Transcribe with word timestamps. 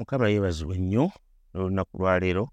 mukama 0.00 0.28
yeebazibwe 0.28 0.76
nnyo 0.78 1.04
olunaku 1.54 1.92
lwaleero 2.00 2.44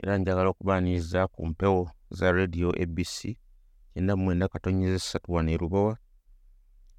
era 0.00 0.12
njagala 0.18 0.48
okubaaniriza 0.50 1.20
ku 1.32 1.40
mpewo 1.50 1.82
za 2.16 2.26
radio 2.38 2.68
abc 2.82 3.16
kyenda 3.92 4.12
mu 4.16 4.22
mwenda 4.24 4.52
katonyeza 4.52 4.96
essatu 5.00 5.32
wano 5.34 5.50
e 5.54 5.58
lubowa 5.62 5.94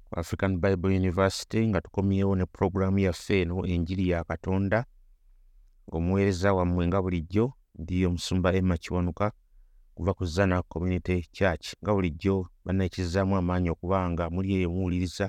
ku 0.06 0.12
african 0.20 0.52
bible 0.62 0.96
university 1.02 1.60
nga 1.68 1.80
tukomyewo 1.84 2.32
ne 2.36 2.46
puroguraamu 2.52 2.98
yaffe 3.06 3.34
eno 3.42 3.56
enjiri 3.72 4.04
ya 4.12 4.24
katonda 4.30 4.78
ng'omuweereza 5.86 6.48
wammwe 6.56 6.82
nga 6.88 6.98
bulijjo 7.02 7.44
ndi 7.80 7.96
omusumba 8.08 8.48
emma 8.58 8.76
kiwanuka 8.82 9.26
kuva 9.94 10.12
ku 10.18 10.24
zana 10.34 10.56
community 10.72 11.16
church 11.36 11.66
nga 11.82 11.90
bulijjo 11.94 12.34
bannaekizzaamu 12.64 13.34
amaanyi 13.36 13.68
okuba 13.74 13.98
nga 14.10 14.24
muli 14.34 14.48
eyo 14.56 14.68
muwuliriza 14.74 15.26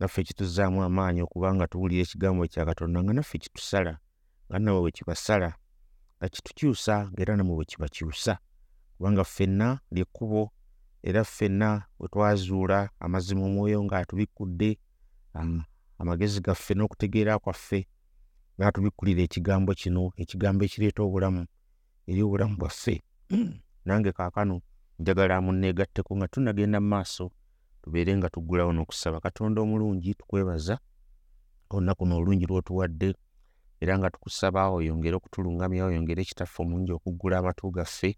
naffe 0.00 0.22
kituzzaamu 0.22 0.82
amaanyi 0.82 1.20
okuba 1.22 1.54
nga 1.54 1.66
tuwulira 1.66 2.02
ekigambo 2.02 2.46
kya 2.52 2.64
katonda 2.64 2.98
nga 3.02 3.12
naffe 3.12 3.38
kitusala 3.38 3.92
nga 4.48 4.58
nawe 4.58 4.80
bwe 4.80 4.90
kibasala 4.96 5.50
nga 6.16 6.28
kitukyusa 6.32 6.94
ng'era 7.12 7.36
namwe 7.36 7.54
bwe 7.56 7.64
kibakyusa. 7.70 8.32
Kubanga 8.96 9.24
ffenna 9.24 9.68
lyekkubo 9.94 10.42
era 11.08 11.20
ffenna 11.24 11.68
bwe 11.98 12.08
twazuula 12.12 12.78
amazima 13.04 13.42
omwoyo 13.48 13.78
ng'atubikkudde 13.84 14.70
um, 15.34 15.62
amagezi 16.00 16.40
gaffe 16.40 16.72
n'okutegeera 16.74 17.38
kwaffe 17.38 17.80
ng'atubikkulira 18.56 19.22
ekigambo 19.22 19.70
kino 19.80 20.02
ekigambo 20.22 20.60
ekireeta 20.64 21.00
obulamu 21.02 21.42
eri 22.08 22.20
obulamu 22.22 22.54
bwaffe. 22.60 22.94
Nange 23.84 24.12
kaakano 24.16 24.56
njagala 24.98 25.40
munneegatteko 25.44 26.10
nga 26.16 26.26
tunagenda 26.32 26.80
mu 26.80 26.88
maaso 26.92 27.24
tubeere 27.82 28.12
nga 28.16 28.28
tuggulawo 28.34 28.72
n'okusaba. 28.72 29.20
Katonda 29.20 29.58
omulungi 29.64 30.14
tukwebaza 30.14 30.74
olunaku 31.70 32.02
n'olungi 32.06 32.44
lw'otuwadde 32.50 33.08
era 33.82 33.92
nga 33.98 34.10
tukusaba 34.12 34.60
oyongere 34.76 35.14
okutulungamya 35.16 35.82
oyongere 35.88 36.20
ekitaffe 36.22 36.58
omulungi 36.62 36.92
okuggula 36.94 37.34
amatu 37.38 37.70
gaffe 37.76 38.10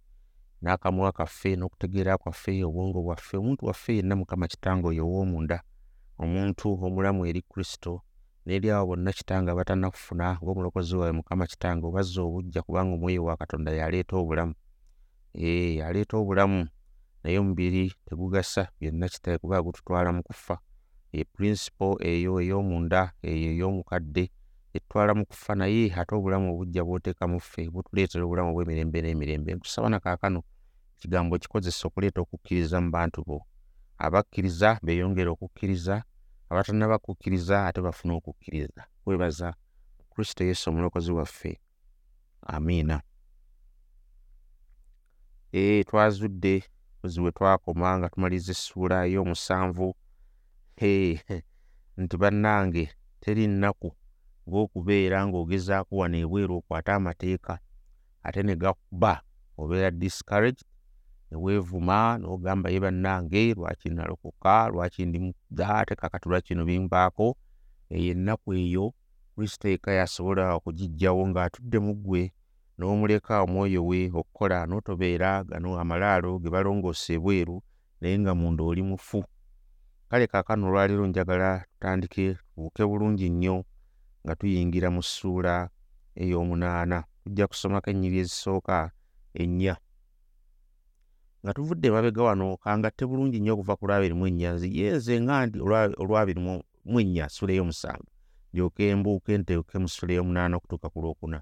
n'akamwa 0.62 1.12
kaffe 1.18 1.50
n'okutegeera 1.56 2.18
kwaffe 2.22 2.52
obwongo 2.68 2.98
bwaffe 3.06 3.34
omuntu 3.40 3.62
waffe 3.68 3.90
yenna 3.98 4.14
mukama 4.20 4.46
kitange 4.52 4.86
oyo 4.90 5.02
ow'omunda 5.06 5.58
omuntu 6.22 6.66
omulamu 6.86 7.20
eri 7.30 7.42
kristo 7.50 7.92
n'eri 8.44 8.68
abo 8.70 8.84
bonna 8.88 9.10
kitange 9.18 9.48
abatannakufuna 9.50 10.26
ng'omulokozi 10.42 10.92
waabwe 10.96 11.12
mukama 11.18 11.44
kitange 11.46 11.84
obazza 11.86 12.20
obujja 12.26 12.60
kubanga 12.66 12.92
omwoyo 12.96 13.24
wa 13.28 13.36
katonda 13.40 13.70
yaleeta 13.80 14.14
obulamu. 14.16 14.54
Ee 15.34 15.74
yaleeta 15.80 16.14
obulamu 16.16 16.60
naye 17.22 17.38
omubiri 17.38 17.92
tegugasa 18.06 18.68
byonna 18.80 19.08
kitange 19.08 19.38
kuba 19.38 19.62
gututwala 19.62 20.12
mu 20.12 20.22
kufa. 20.22 20.58
E 21.12 21.24
principle 21.24 21.96
eyo 22.00 22.40
ey'omunda 22.40 23.12
eyo 23.22 23.50
ey'omukadde 23.52 24.24
etutwala 24.74 25.12
mu 25.14 25.24
kufa 25.26 25.54
naye 25.54 25.92
ate 26.00 26.12
obulamu 26.14 26.46
obujja 26.52 26.82
bw'oteeka 26.84 27.24
mu 27.28 27.38
ffe 27.40 27.68
butuleetera 27.72 28.24
obulamu 28.24 28.50
obw'emirembe 28.50 28.98
n'emirembe. 29.02 29.50
Nkusaba 29.54 29.88
na 29.88 30.00
kaakano 30.00 30.40
ekigambo 30.96 31.38
kikozesa 31.38 31.82
okuleeta 31.88 32.20
okukkiriza 32.20 32.76
mu 32.80 32.90
bantu 32.90 33.18
bo. 33.28 33.38
Abakkiriza 33.98 34.78
beeyongere 34.84 35.30
okukkiriza 35.30 35.94
abatannaba 36.50 36.98
kukkiriza 36.98 37.66
ate 37.66 37.80
bafune 37.86 38.12
okukkiriza. 38.14 38.82
Kwebaza 39.04 39.48
kristo 40.12 40.44
yesu 40.44 40.70
omulokozi 40.70 41.12
waffe. 41.12 41.60
Amiina. 42.42 43.02
Ee 45.54 45.84
twazudde 45.84 46.64
muzi 47.02 47.20
we 47.20 47.30
twakoma 47.36 47.98
nga 47.98 48.08
tumaliriza 48.08 48.52
essuula 48.52 48.96
ey'omusanvu 49.06 49.88
ee 50.82 51.18
nti 52.02 52.14
bannange 52.22 52.84
teri 53.20 53.46
nnaku 53.46 53.88
ng'okubeera 54.46 55.18
ng'ogezaako 55.26 55.92
wano 56.00 56.16
ebweru 56.24 56.52
okwate 56.58 56.90
amateeka 56.92 57.54
ate 58.26 58.40
ne 58.42 58.54
gakuba 58.62 59.12
obeera 59.60 59.90
discouraged 59.90 60.62
ne 61.30 61.36
weevuma 61.44 62.18
n'ogamba 62.20 62.68
ye 62.70 62.78
bannange 62.80 63.54
lwaki 63.54 63.88
nalokoka? 63.90 64.68
Lwaki 64.72 65.06
ndi 65.06 65.18
mudda 65.18 65.66
ate 65.80 65.94
kakati 65.96 66.28
lwaki 66.28 66.54
bino 66.54 66.64
bimbaako. 66.64 67.36
Eyo 67.90 68.12
ennaku 68.12 68.54
eyo 68.54 68.94
kristo 69.34 69.68
yekka 69.68 69.92
yasobola 69.92 70.54
okugiggyawo 70.54 71.22
ng'atudde 71.28 71.78
mu 71.78 71.92
ggwe 71.96 72.32
n'omuleka 72.82 73.34
omwoyo 73.46 73.80
we 73.86 74.10
okukola 74.10 74.66
n'otobeera 74.66 75.30
gano 75.46 75.78
amalaalo 75.82 76.30
ge 76.42 76.50
balongoosa 76.54 77.14
ebweru 77.16 77.56
naye 78.00 78.18
nga 78.18 78.32
munda 78.34 78.62
oli 78.66 78.82
mufu. 78.82 79.20
Kale 80.10 80.26
kaakano 80.26 80.66
olwaleero 80.66 81.06
njagala 81.06 81.50
tutandike 81.70 82.24
tubuuke 82.34 82.82
bulungi 82.90 83.30
nnyo 83.30 83.56
nga 84.24 84.34
tuyingira 84.38 84.88
mu 84.90 85.02
ssuula 85.06 85.54
ey'omunaana 86.22 86.98
tujja 87.22 87.46
kusomako 87.46 87.88
ennyiri 87.90 88.18
ezisooka 88.22 88.90
ennya. 89.42 89.74
Nga 91.42 91.52
tuvudde 91.54 91.86
emabega 91.88 92.22
wano 92.28 92.46
kangatte 92.62 93.06
bulungi 93.06 93.38
nnyo 93.38 93.52
okuva 93.54 93.78
ku 93.78 93.84
lwabiri 93.86 94.14
mu 94.18 94.26
ennya 94.26 94.50
nziye 94.58 94.86
nze 94.98 95.14
nga 95.22 95.36
ndi 95.46 95.58
olwabiri 96.02 96.40
mu 96.42 96.98
ennya 97.02 97.24
ssula 97.30 97.52
ey'omusanvu 97.54 98.10
ndyoke 98.50 98.84
mbuuke 98.98 99.32
nteeke 99.38 99.76
mu 99.82 99.88
ssula 99.88 100.12
ey'omunaana 100.14 100.54
okutuuka 100.56 100.88
ku 100.92 100.98
lwokuna 101.04 101.38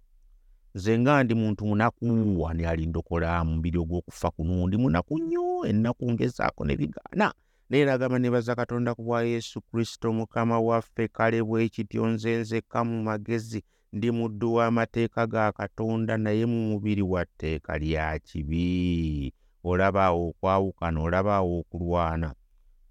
nze 0.74 0.98
nga 0.98 1.24
ndi 1.24 1.34
muntu 1.34 1.66
munaku 1.66 2.06
wani 2.42 2.64
alindokola 2.66 3.44
mu 3.44 3.54
mubiri 3.54 3.78
ogw'okufa 3.78 4.30
kuno? 4.30 4.66
Ndi 4.66 4.76
munaku 4.76 5.18
nnyo 5.18 5.66
ennaku 5.66 6.12
ngezaako 6.12 6.64
ne 6.64 6.76
bigaana. 6.76 7.32
Naye 7.70 7.84
nagamba 7.84 8.18
nebaza 8.18 8.54
katonda 8.54 8.94
ku 8.94 9.02
bwa 9.02 9.22
yesu 9.22 9.60
kristo 9.60 10.12
mukama 10.12 10.60
waffe 10.60 11.08
kale 11.08 11.42
bwe 11.42 11.68
kityo 11.68 12.06
nze 12.06 12.36
nzekka 12.36 12.84
mu 12.84 13.02
magezi 13.02 13.62
ndi 13.92 14.10
muddu 14.10 14.54
w'amateeka 14.54 15.26
ga 15.26 15.52
katonda 15.52 16.16
naye 16.16 16.46
mu 16.46 16.60
mubiri 16.70 17.02
wa 17.02 17.24
tteeka 17.26 17.78
lya 17.78 18.18
kibi. 18.18 19.32
Olabaawo 19.64 20.28
okwawukana 20.28 21.00
olabaawo 21.02 21.58
okulwana. 21.60 22.34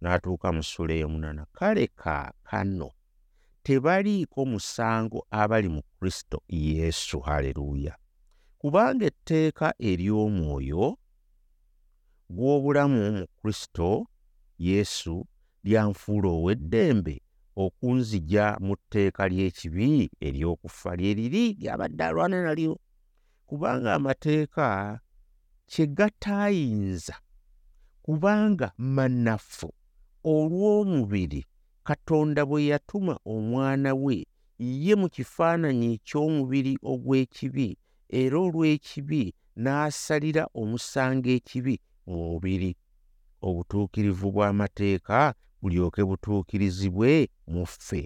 N'atuuka 0.02 0.52
mu 0.52 0.64
ssula 0.64 0.94
ey'omunana. 0.94 1.46
Kale 1.54 1.88
kaakano 1.96 2.90
tebaliiko 3.70 4.46
musango 4.46 5.28
abali 5.32 5.70
mu 5.70 5.82
kristo 6.00 6.42
yesu 6.50 7.20
haleluuya 7.20 7.94
kubanga 8.58 9.06
etteeka 9.06 9.68
ery'omwoyo 9.90 10.98
gw'obulamu 12.36 13.00
mu 13.18 13.26
kristo 13.40 14.10
yesu 14.58 15.16
lyanfuula 15.64 16.30
ow'eddembe 16.38 17.16
okunzija 17.64 18.58
mu 18.66 18.74
tteeka 18.76 19.24
ly'ekibi 19.32 20.10
ery'okufa 20.28 20.92
lye 21.00 21.14
liri 21.20 21.44
lyabadde 21.62 22.04
alwana 22.04 22.38
nalyo. 22.46 22.74
Kubanga 23.48 23.94
amateeka 23.94 25.00
kye 25.72 25.86
gataayinza 25.98 27.16
kubanga 28.02 28.68
mannafu 28.96 29.70
olw'omubiri 30.34 31.42
katonda 31.90 32.46
bwe 32.46 32.66
yatuma 32.72 33.20
omwana 33.26 33.92
we 34.04 34.16
ye 34.60 34.94
mu 35.02 35.08
kifaananyi 35.16 35.88
eky'omubiri 35.96 36.74
ogw'ekibi 36.92 37.68
era 38.20 38.38
olw'ekibi 38.46 39.24
n'asalira 39.64 40.44
omusango 40.62 41.30
ekibi 41.38 41.76
mu 42.08 42.16
mubiri. 42.30 42.72
Obutuukirivu 43.48 44.28
bw'amateeka 44.36 45.34
bulyoke 45.62 46.02
butuukirizibwe 46.10 47.12
mu 47.52 47.66
ffe. 47.66 48.02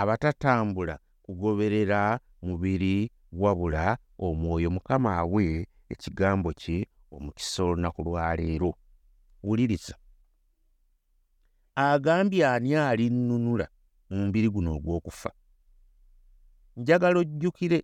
Abatatambula 0.00 0.98
kugoberera 1.22 2.18
mubiri 2.42 3.10
wabula 3.32 3.98
omwoyo 4.18 4.70
mukama 4.74 5.10
awe 5.22 5.44
ekigambo 5.92 6.50
kye 6.52 6.78
omukisa 7.14 7.62
olunaku 7.64 8.00
lwaleero 8.06 8.70
wuliriza 9.46 9.94
agambye 11.76 12.46
ani 12.46 12.76
alinnunula 12.76 13.66
mu 14.10 14.16
mubiri 14.26 14.48
guno 14.48 14.70
ogw'okufa? 14.76 15.30
Njagala 16.76 17.18
ojjukire 17.20 17.82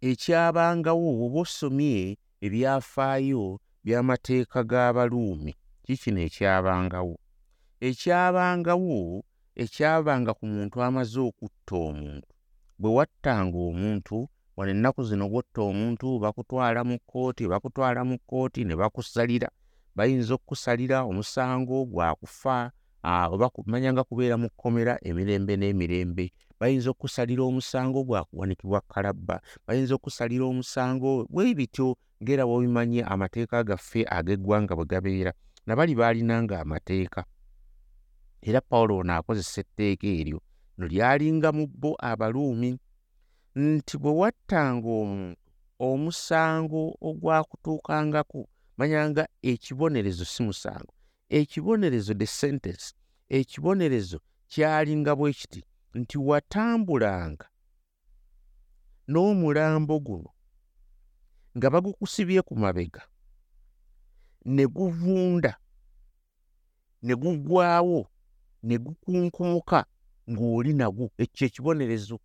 ekyabangawo 0.00 1.08
oba 1.24 1.38
osomye 1.42 2.18
ebyafaayo 2.44 3.60
by'amateeka 3.84 4.60
g'abaluumi? 4.70 5.52
Kikino 5.84 6.20
ekyabangawo? 6.28 7.16
Ekyabangawo 7.88 9.22
ekyabanga 9.62 10.32
ku 10.38 10.44
muntu 10.46 10.76
amaze 10.86 11.18
okutta 11.28 11.74
omuntu. 11.88 12.28
Bwe 12.78 12.90
wattanga 12.96 13.58
omuntu 13.70 14.16
wano 14.56 14.70
ennaku 14.74 15.00
zino 15.08 15.24
bw'otta 15.30 15.60
omuntu 15.70 16.06
bakutwala 16.22 16.80
mu 16.88 16.96
kkooti 16.98 17.42
bakutwala 17.52 18.00
mu 18.08 18.16
kkooti 18.18 18.60
ne 18.64 18.74
bakusalira 18.80 19.48
bayinza 19.98 20.34
okukusalira 20.34 20.98
omusango 21.10 21.76
gwa 21.90 22.14
kufa 22.14 22.70
oba 23.34 23.48
kumanya 23.50 23.90
nga 23.92 24.04
kubeera 24.08 24.36
mu 24.42 24.48
kkomera 24.50 24.94
emirembe 25.08 25.54
n'emirembe. 25.56 26.24
Bayinza 26.60 26.90
okukusalira 26.90 27.42
omusango 27.42 27.98
gwa 28.06 28.22
kuwanikibwa 28.28 28.80
kalabba 28.90 29.36
bayinza 29.66 29.94
okukusalira 29.94 30.44
omusango 30.46 31.26
bwe 31.32 31.54
bityo 31.58 31.98
ng'era 32.22 32.44
bw'obimanyi 32.46 33.00
amateeka 33.12 33.66
gaffe 33.68 34.00
ag'eggwanga 34.16 34.72
bwe 34.78 34.86
gabeera 34.90 35.32
nabali 35.66 35.94
baalinanga 36.00 36.54
amateeka 36.62 37.20
era 38.48 38.60
pawulo 38.60 39.02
ono 39.02 39.12
akozesa 39.18 39.60
etteeka 39.62 40.06
eryo 40.06 40.38
no 40.78 40.84
lyalinga 40.90 41.50
mu 41.56 41.64
bo 41.80 41.90
abaluumi 42.10 42.70
nti 43.54 43.94
bwe 44.02 44.12
wattanga 44.20 44.88
omuntu 45.02 45.38
omusango 45.88 46.82
ogwakutuukangako 47.08 48.40
manyanga 48.78 49.28
ekibonerezo 49.42 50.24
si 50.24 50.42
musango 50.42 50.92
ekibonerezo 51.28 52.14
the 52.14 52.26
sentence 52.26 52.94
ekibonerezo 53.28 54.18
kyalinga 54.48 55.12
bwe 55.16 55.32
kiti 55.32 55.64
nti 55.94 56.18
watambulanga 56.18 57.46
n'omulambo 59.08 59.98
guno 60.06 60.30
nga 61.56 61.70
bagukusibye 61.70 62.42
ku 62.42 62.54
mabega 62.56 63.02
ne 64.44 64.64
guvunda 64.66 65.52
ne 67.02 67.14
guggwawo 67.20 68.00
ne 68.62 68.78
gukunkumuka 68.78 69.80
ng'oli 70.30 70.72
nagwo 70.72 71.10
ekyo 71.22 71.46
ekibonerezo 71.48 72.16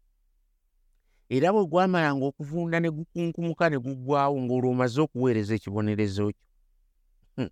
era 1.30 1.54
bwe 1.54 1.66
gwamalanga 1.66 2.26
okuvunda 2.26 2.80
ne 2.80 2.90
gukunkumuka 2.92 3.70
ne 3.70 3.78
guggwawo 3.80 4.36
ng'olwo 4.44 4.72
omaze 4.72 5.00
okuweereza 5.02 5.56
ekibonerezo 5.56 6.32
kyo. 6.36 6.46
Hmm. 7.36 7.52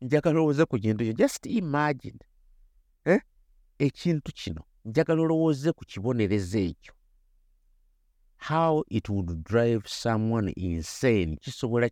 njagala 0.00 0.38
olowooze 0.38 0.64
ku 0.64 0.76
kintu 0.78 1.04
kyo 1.04 1.12
just 1.12 1.46
imagine 1.46 2.20
eh? 3.04 3.20
ekintu 3.78 4.32
kino. 4.32 4.62
Njagala 4.84 5.22
olowooze 5.22 5.72
ku 5.72 5.84
kibonerezo 5.84 6.58
ekyo. 6.58 6.94
How 8.48 8.82
it 8.88 9.08
would 9.08 9.44
drive 9.44 9.82
someone 9.86 10.52
insane. 10.56 11.36
Kisobola 11.36 11.90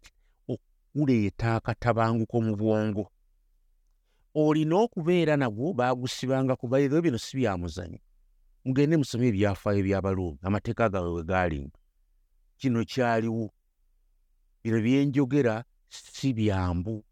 okuleeta 0.48 1.54
akatabanguko 1.56 2.40
mu 2.40 2.56
bwongo. 2.56 3.10
Olina 4.34 4.76
okubeera 4.76 5.36
nagwo 5.36 5.72
baagusibanga 5.74 6.54
ku 6.56 6.66
bairo 6.68 7.02
bino 7.02 7.18
si 7.18 7.36
byamuzanyo 7.36 7.98
mugende 8.64 8.96
musome 8.96 9.28
ebyafaayo 9.28 9.82
by'abaluumi 9.86 10.38
amateeka 10.42 10.88
gaabwe 10.92 11.10
we 11.16 11.22
gaalinga 11.24 11.78
kino 12.60 12.84
kyaliwo. 12.84 13.48
Bino 14.62 14.78
byenjogera 14.84 15.64
si 15.88 16.32
byambu. 16.36 17.04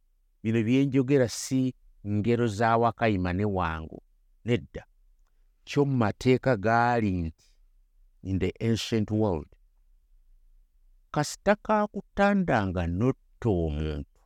Bino 0.42 0.60
byenjogera 0.62 1.28
si 1.28 1.74
ngero 2.06 2.46
za 2.46 2.76
wakayima 2.76 3.32
ne 3.32 3.44
wangu 3.44 4.02
nedda. 4.44 4.84
Kyo 5.64 5.84
mu 5.84 5.96
mateeka 5.96 6.56
gaali 6.56 7.12
nti 7.22 7.44
in 8.22 8.38
the 8.38 8.52
ancient 8.60 9.10
world 9.10 9.48
kasita 11.10 11.56
kakutandanga 11.56 12.86
notta 12.86 13.48
omuntu. 13.48 14.20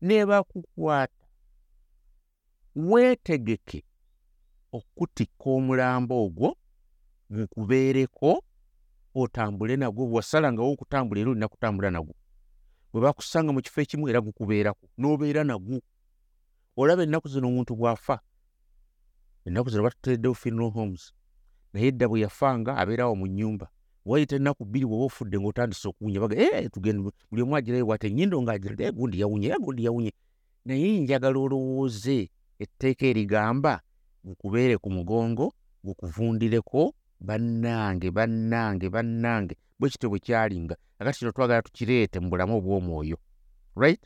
Ne 0.00 0.26
bakukwata 0.26 1.24
weetegeke 2.74 3.84
okutikka 4.72 5.46
omulambo 5.56 6.14
ogwo 6.24 6.48
gukubeereko 7.30 8.42
otambule 9.14 9.76
nagwo 9.76 10.06
bwewasalangawo 10.06 10.72
okutambula 10.72 11.20
era 11.20 11.30
olina 11.30 11.48
kutambula 11.48 11.90
nagwo. 11.90 12.14
Bwe 12.92 13.00
bakusanga 13.04 13.52
mu 13.52 13.60
kifo 13.60 13.80
ekimu 13.80 14.08
era 14.08 14.20
gukubeerako 14.20 14.84
n'obeera 14.98 15.44
nagwo. 15.44 15.80
Olaba 16.76 17.02
ennaku 17.02 17.28
zino 17.28 17.48
omuntu 17.48 17.76
bw'afa 17.76 18.16
ennaku 19.46 19.70
zino 19.70 19.82
batutereddewo 19.82 20.34
funeral 20.34 20.70
homes 20.70 21.12
naye 21.72 21.86
edda 21.86 22.08
bwe 22.08 22.20
yafanga 22.24 22.76
abeerawo 22.76 23.14
mu 23.16 23.26
nnyumba 23.26 23.66
wayita 24.04 24.36
ennaku 24.36 24.64
bbiri 24.64 24.86
bweoba 24.86 25.04
ofudde 25.04 25.36
ng'otandise 25.38 25.88
okuwunya 25.88 26.20
baga 26.20 26.36
e 26.36 26.68
tugende 26.68 27.00
buli 27.30 27.42
omu 27.42 27.56
agirayo 27.56 27.86
bwate 27.86 28.06
ennyindo 28.08 28.36
ng'agira 28.42 28.86
e 28.88 28.92
gundi 28.92 29.20
yawunye 29.20 29.48
e 29.48 29.58
gundi 29.60 29.84
yawunye. 29.84 30.12
Naye 30.64 31.00
njagala 31.00 31.38
olowooze 31.38 32.30
etteeka 32.58 33.06
erigamba 33.06 33.82
gukubeere 34.24 34.76
ku 34.78 34.90
mugongo 34.90 35.52
gukuvundireko 35.84 36.94
bannange 37.20 38.10
bannange 38.10 38.86
bannange 38.90 39.54
bwe 39.78 39.90
kityo 39.90 40.08
bwe 40.10 40.18
kyalinga 40.18 40.76
akati 40.98 41.18
kino 41.18 41.32
twagala 41.32 41.62
tukireete 41.62 42.20
mu 42.20 42.30
bulamu 42.30 42.56
obw'omwoyo 42.58 43.16
right? 43.76 44.02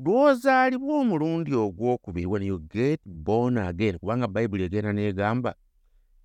Lw'ozaalibwa 0.00 1.00
omulundi 1.00 1.52
ogwokubiri 1.54 2.26
when 2.26 2.42
you 2.42 2.58
get 2.58 3.00
born 3.04 3.58
again 3.58 3.98
kubanga 3.98 4.28
bayibuli 4.28 4.64
egenda 4.64 4.92
neegamba 4.92 5.54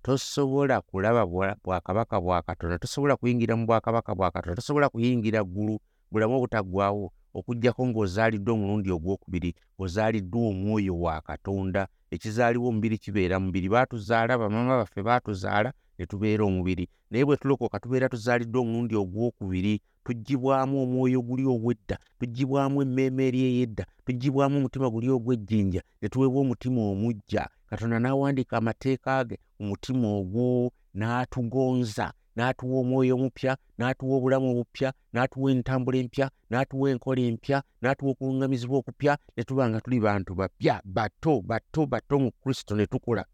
tosobola 0.02 0.80
kulaba 0.80 1.26
bwakabaka 1.64 2.20
bwa 2.20 2.42
katonda 2.42 2.78
tosobola 2.78 3.16
kuyingira 3.16 3.56
mu 3.56 3.66
bwakabaka 3.66 4.14
bwa 4.14 4.30
katonda 4.30 4.56
tosobola 4.56 4.88
kuyingira 4.88 5.44
ggulu 5.44 5.80
bulamu 6.10 6.36
obutaggwawo 6.36 7.12
okugjako 7.38 7.82
ng'ozaaliddwa 7.88 8.52
omulundi 8.54 8.88
ogwokubiri 8.96 9.50
ozaaliddwa 9.82 10.40
omwoyo 10.50 10.94
wa 11.04 11.20
katonda. 11.20 11.82
Ekizaaliwo 12.14 12.68
omubiri 12.68 12.96
kibeera 12.98 13.36
mubiri 13.40 13.68
baatuzaala 13.68 14.38
bamama 14.38 14.78
baffe 14.80 15.02
baatuzaala 15.02 15.70
ne 15.98 16.06
tubeera 16.06 16.44
omubiri. 16.44 16.88
Naye 17.10 17.24
bwe 17.24 17.36
tulokoka 17.36 17.80
tubeera 17.80 18.08
tuzaaliddwa 18.08 18.60
omulundi 18.62 18.94
ogwokubiri 18.96 19.80
tugibwamu 20.04 20.82
omwoyo 20.82 21.20
guli 21.22 21.44
obwedda 21.54 21.96
tugibwamu 22.18 22.82
emmeeme 22.82 23.22
eri 23.28 23.40
ey'edda 23.48 23.84
tugibwamu 24.06 24.56
omutima 24.58 24.90
guli 24.90 25.08
ogw'ejjinja 25.10 25.82
ne 26.02 26.08
tuweebwa 26.08 26.40
omutima 26.40 26.80
omujja. 26.92 27.48
Katonda 27.68 27.98
n'awandiika 27.98 28.56
amateeka 28.56 29.24
ge 29.28 29.36
mu 29.58 29.64
mutima 29.70 30.08
ogwo 30.18 30.70
n'atugonza 30.94 32.12
n'atuwa 32.36 32.80
omwoyo 32.80 33.14
omupya 33.16 33.52
n'atuwa 33.78 34.16
obulamu 34.16 34.46
obupya 34.50 34.88
n'atuwa 35.12 35.50
entambula 35.52 35.98
empya 35.98 36.26
n'atuwa 36.50 36.86
enkola 36.90 37.22
empya 37.30 37.58
n'atuwa 37.82 38.10
okuluŋŋamizibwa 38.12 38.76
okupya 38.78 39.12
ne 39.36 39.42
tuba 39.44 39.64
nga 39.68 39.80
tuli 39.80 39.98
bantu 40.00 40.34
bapya 40.34 40.74
bato 40.84 41.42
bato 41.50 41.80
bato 41.86 42.14
mu 42.22 42.30
kristo 42.40 42.72
ne 42.76 42.86
tukula 42.86 43.24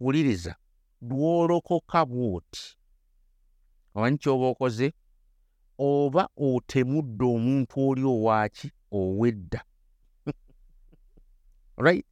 wuliriza 0.00 0.54
lwolokoka 1.08 2.00
bw'oti. 2.06 2.64
Omanyi 3.94 4.18
kyoba 4.18 4.46
okoze? 4.52 4.88
Oba 5.78 6.28
otemudde 6.36 7.24
omuntu 7.34 7.74
oli 7.88 8.02
owaki 8.14 8.68
owedda? 8.92 9.60
Right? 11.84 12.06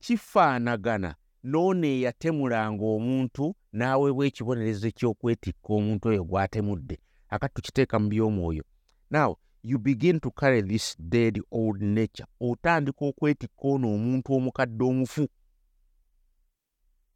Kifaanagana 0.00 1.14
noono 1.44 1.86
eyatemulanga 1.86 2.84
omuntu 2.84 3.54
n'aweebwa 3.72 4.26
ekibonerezo 4.26 4.86
ekyokwetikka 4.88 5.70
omuntu 5.78 6.08
oyo 6.08 6.22
gw'atemudde 6.24 6.96
akati 7.30 7.54
tukiteeka 7.54 7.98
mu 7.98 8.08
by'omwoyo. 8.08 8.64
Now 9.10 9.36
you 9.62 9.78
begin 9.78 10.20
to 10.20 10.30
carry 10.30 10.62
this 10.62 10.96
dead 10.98 11.40
old 11.50 11.82
nature. 11.82 12.26
Otandika 12.40 13.04
okwetikka 13.04 13.68
ono 13.68 13.94
omuntu 13.94 14.32
omukadde 14.34 14.84
omufu 14.84 15.28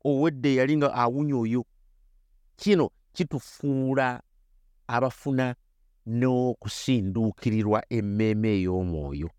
owedde 0.04 0.49
eyali 0.52 0.76
nga 0.76 0.94
awunya 0.94 1.37
oyo. 1.37 1.64
Kino 2.56 2.90
kitufuula 3.12 4.23
abafuna 4.87 5.54
n'okusinduukirirwa 6.06 7.85
emmeeme 7.88 8.49
ey'omwoyo. 8.58 9.30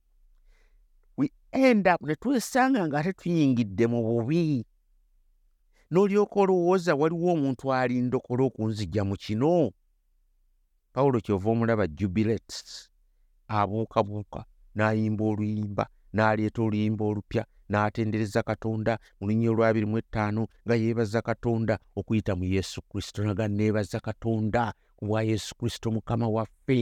We 1.17 1.31
end 1.51 1.88
up 1.88 2.01
ne 2.01 2.15
twesanga 2.15 2.88
nga 2.88 3.00
ate 3.00 3.13
tuyingidde 3.13 3.88
mu 3.88 4.01
bubi 4.03 4.65
n'olyoka 5.93 6.39
olowooza 6.41 6.95
waliwo 6.95 7.29
omuntu 7.33 7.65
alindokola 7.73 8.43
okunzijja 8.50 9.03
mu 9.09 9.15
kino? 9.23 9.71
Pawulo 10.93 11.21
kyova 11.25 11.50
omulaba 11.53 11.85
jubilets 11.88 12.89
abuukabuuka 13.47 14.41
n'ayimba 14.75 15.23
oluyimba 15.31 15.85
n'aleeta 16.13 16.59
oluyimba 16.65 17.03
olupya 17.05 17.43
n'atendereza 17.69 18.41
katonda 18.50 18.97
mu 19.19 19.27
lunya 19.27 19.50
olwabiri 19.51 19.85
mu 19.85 19.97
ettaano 20.01 20.41
nga 20.65 20.75
yeebaza 20.81 21.21
katonda 21.21 21.77
okuyita 22.00 22.33
mu 22.39 22.45
yesu 22.55 22.81
kristo 22.89 23.19
naga 23.23 23.45
neebaza 23.47 24.00
katonda 24.07 24.73
ku 24.97 25.03
bwa 25.05 25.21
yesu 25.21 25.51
kristo 25.59 25.91
mukama 25.95 26.27
waffe. 26.35 26.79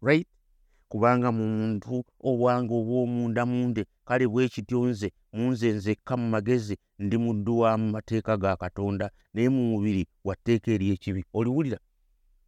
Right 0.00 0.28
kubanga 0.88 1.32
muntu 1.32 2.04
obwange 2.20 2.72
obw'omunda 2.80 3.42
munde 3.46 3.82
kale 4.08 4.24
bwe 4.28 4.48
kityo 4.48 4.86
nze 4.88 5.08
munze 5.32 5.68
nzekka 5.72 6.16
mu 6.16 6.26
magezi 6.28 6.76
ndi 6.98 7.16
muddu 7.18 7.58
wa 7.58 7.76
mu 7.78 7.88
mateeka 7.94 8.36
ga 8.36 8.56
katonda 8.56 9.10
naye 9.34 9.48
mu 9.48 9.62
mubiri 9.70 10.06
watteeka 10.24 10.70
eri 10.72 10.90
ekibi. 10.94 11.24
Oliwulira? 11.32 11.78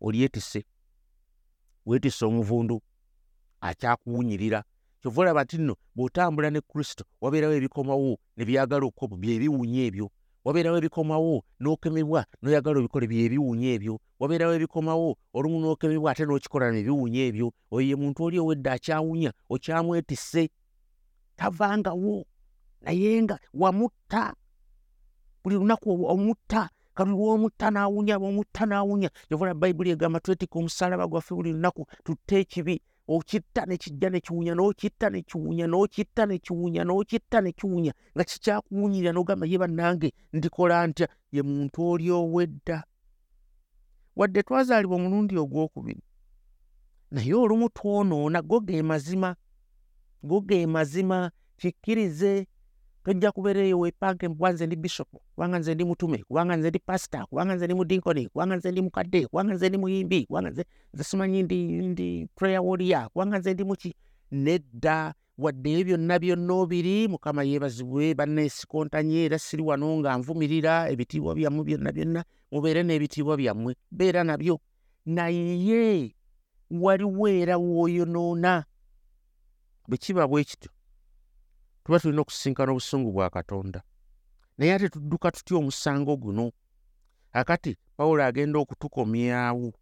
Olyetise 0.00 0.64
weetise 1.86 2.24
omuvundu? 2.24 2.80
Akyakuwunyirira? 3.60 4.64
Kyova 5.00 5.20
olaba 5.20 5.44
nti 5.44 5.58
nno 5.58 5.74
bw'otambula 5.94 6.50
ne 6.50 6.60
kristo 6.60 7.04
wabeerawo 7.20 7.54
ebikomawo 7.54 8.18
ne 8.36 8.44
byagala 8.44 8.84
okkobo 8.86 9.16
byebiwunya 9.16 9.80
ebyo. 9.88 10.06
Wabeerawo 10.44 10.76
ebikomawo 10.80 11.44
n'okemebwa 11.60 12.24
n'oyagala 12.40 12.78
obikole 12.80 13.06
byebiwunya 13.06 13.68
ebyo 13.76 13.94
wabeerawo 14.20 14.54
ebikomawo 14.54 15.16
olumu 15.34 15.56
n'okemebwa 15.60 16.12
ate 16.12 16.24
n'okikola 16.24 16.70
nebiwunya 16.70 17.20
ebyo 17.28 17.48
oyo 17.72 17.86
ye 17.88 17.96
muntu 17.96 18.24
oli 18.24 18.36
owedde 18.38 18.70
akyawunya 18.70 19.30
okyamwetisse 19.48 20.50
tavangawo. 21.36 22.26
Naye 22.80 23.22
nga 23.22 23.38
wamutta 23.54 24.34
buli 25.42 25.56
lunaku 25.56 25.88
omutta 26.12 26.68
kati 26.94 27.10
lwomutta 27.10 27.70
n'awunya 27.70 28.16
omutta 28.16 28.64
n'awunya. 28.66 29.10
Yovula 29.30 29.54
bayibuli 29.54 29.90
egamba 29.90 30.20
twetika 30.20 30.58
omusalaba 30.58 31.08
gwaffe 31.08 31.34
buli 31.34 31.52
lunaku 31.52 31.86
tutte 32.04 32.40
ekibi. 32.40 32.80
Okitta 33.08 33.66
ne 33.66 33.76
kijja 33.76 34.10
ne 34.10 34.20
kiwunya 34.20 34.54
n'okitta 34.54 35.10
ne 35.10 35.22
kiwunya 35.22 35.66
n'okitta 35.66 36.26
ne 36.26 36.38
kiwunya 36.38 36.84
n'okitta 36.84 37.40
ne 37.40 37.52
kiwunya. 37.52 37.92
Nga 38.14 38.24
kikyakuwunyirira 38.24 39.12
n'ogamba 39.12 39.46
ye 39.46 39.58
bannange 39.58 40.12
ndikola 40.32 40.86
ntya? 40.86 41.08
Ye 41.32 41.42
muntu 41.42 41.82
oli 41.90 42.10
owedda 42.10 42.84
wadde 44.20 44.42
twazaalibwa 44.42 44.96
omulundi 44.96 45.36
ogwokubiri. 45.38 46.02
Naye 47.10 47.34
olumu 47.34 47.68
twonoona 47.68 48.42
go 48.42 48.60
ge 48.60 48.82
mazima 48.82 49.36
go 50.22 50.40
ge 50.40 50.66
mazima 50.66 51.30
kikkirize 51.56 52.46
tojja 53.04 53.32
kubeera 53.32 53.60
eyo 53.60 53.78
weepanke 53.78 54.28
kuba 54.28 54.52
nze 54.52 54.66
ndi 54.66 54.76
bishopu 54.76 55.20
kubanga 55.34 55.58
nze 55.58 55.74
ndi 55.74 55.84
mutume 55.84 56.18
kubanga 56.18 56.56
nze 56.56 56.68
ndi 56.70 56.78
pasita 56.78 57.26
kubanga 57.26 57.54
nze 57.54 57.64
ndi 57.66 57.74
mudinkoni 57.74 58.28
kubanga 58.28 58.56
nze 58.56 58.70
ndi 58.72 58.82
mukadde 58.82 59.26
kubanga 59.26 59.54
nze 59.54 59.68
ndi 59.68 59.78
muyimbi 59.78 60.26
kubanga 60.26 60.50
nze 60.50 60.64
simanyi 61.04 61.42
ndi 61.42 62.28
prayer 62.36 62.60
warrior 62.60 63.08
kubanga 63.10 63.38
nze 63.38 63.54
ndi 63.54 63.64
muki? 63.64 63.94
Nedda 64.32 65.14
wadde 65.40 65.80
ebyo 65.80 65.96
byonna 65.96 66.18
byonna 66.18 66.52
obiri 66.62 67.08
mukama 67.08 67.42
yeebazibwe 67.48 68.14
banneesikontanye 68.14 69.24
era 69.24 69.38
siri 69.38 69.62
wano 69.62 69.88
nga 69.98 70.18
nvumirira 70.18 70.74
ebitiibwa 70.92 71.32
byammwe 71.34 71.62
byonna 71.64 71.90
byonna 71.96 72.20
mubeere 72.52 72.82
n'ebitiibwa 72.84 73.34
byammwe 73.40 73.72
beera 73.90 74.20
nabyo. 74.24 74.60
Naye 75.06 76.14
waliwo 76.70 77.28
era 77.28 77.56
wooyonoona 77.56 78.64
bwe 79.88 79.96
kiba 80.02 80.28
bwe 80.28 80.44
kityo 80.44 80.70
tuba 81.84 81.98
tulina 82.00 82.20
okusinkana 82.20 82.70
obusungu 82.72 83.12
bwa 83.12 83.30
katonda. 83.30 83.80
Naye 84.58 84.74
ate 84.74 84.88
tudduka 84.88 85.32
tutya 85.32 85.56
omusango 85.56 86.16
guno? 86.16 86.52
Akati 87.32 87.76
pawulo 87.96 88.24
agenda 88.24 88.58
okutukomyawo 88.58 89.72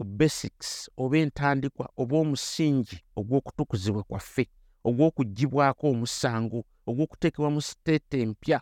ku 0.00 0.04
basics 0.04 0.88
oba 0.96 1.18
entandikwa 1.18 1.86
oba 1.96 2.16
omusingi 2.16 2.96
ogw'okutukuzibwa 3.18 4.02
kwaffe 4.08 4.44
ogw'okuggyibwako 4.88 5.84
omusango 5.92 6.64
ogw'okuteekebwa 6.88 7.50
mu 7.54 7.60
siteeta 7.60 8.16
empya 8.24 8.58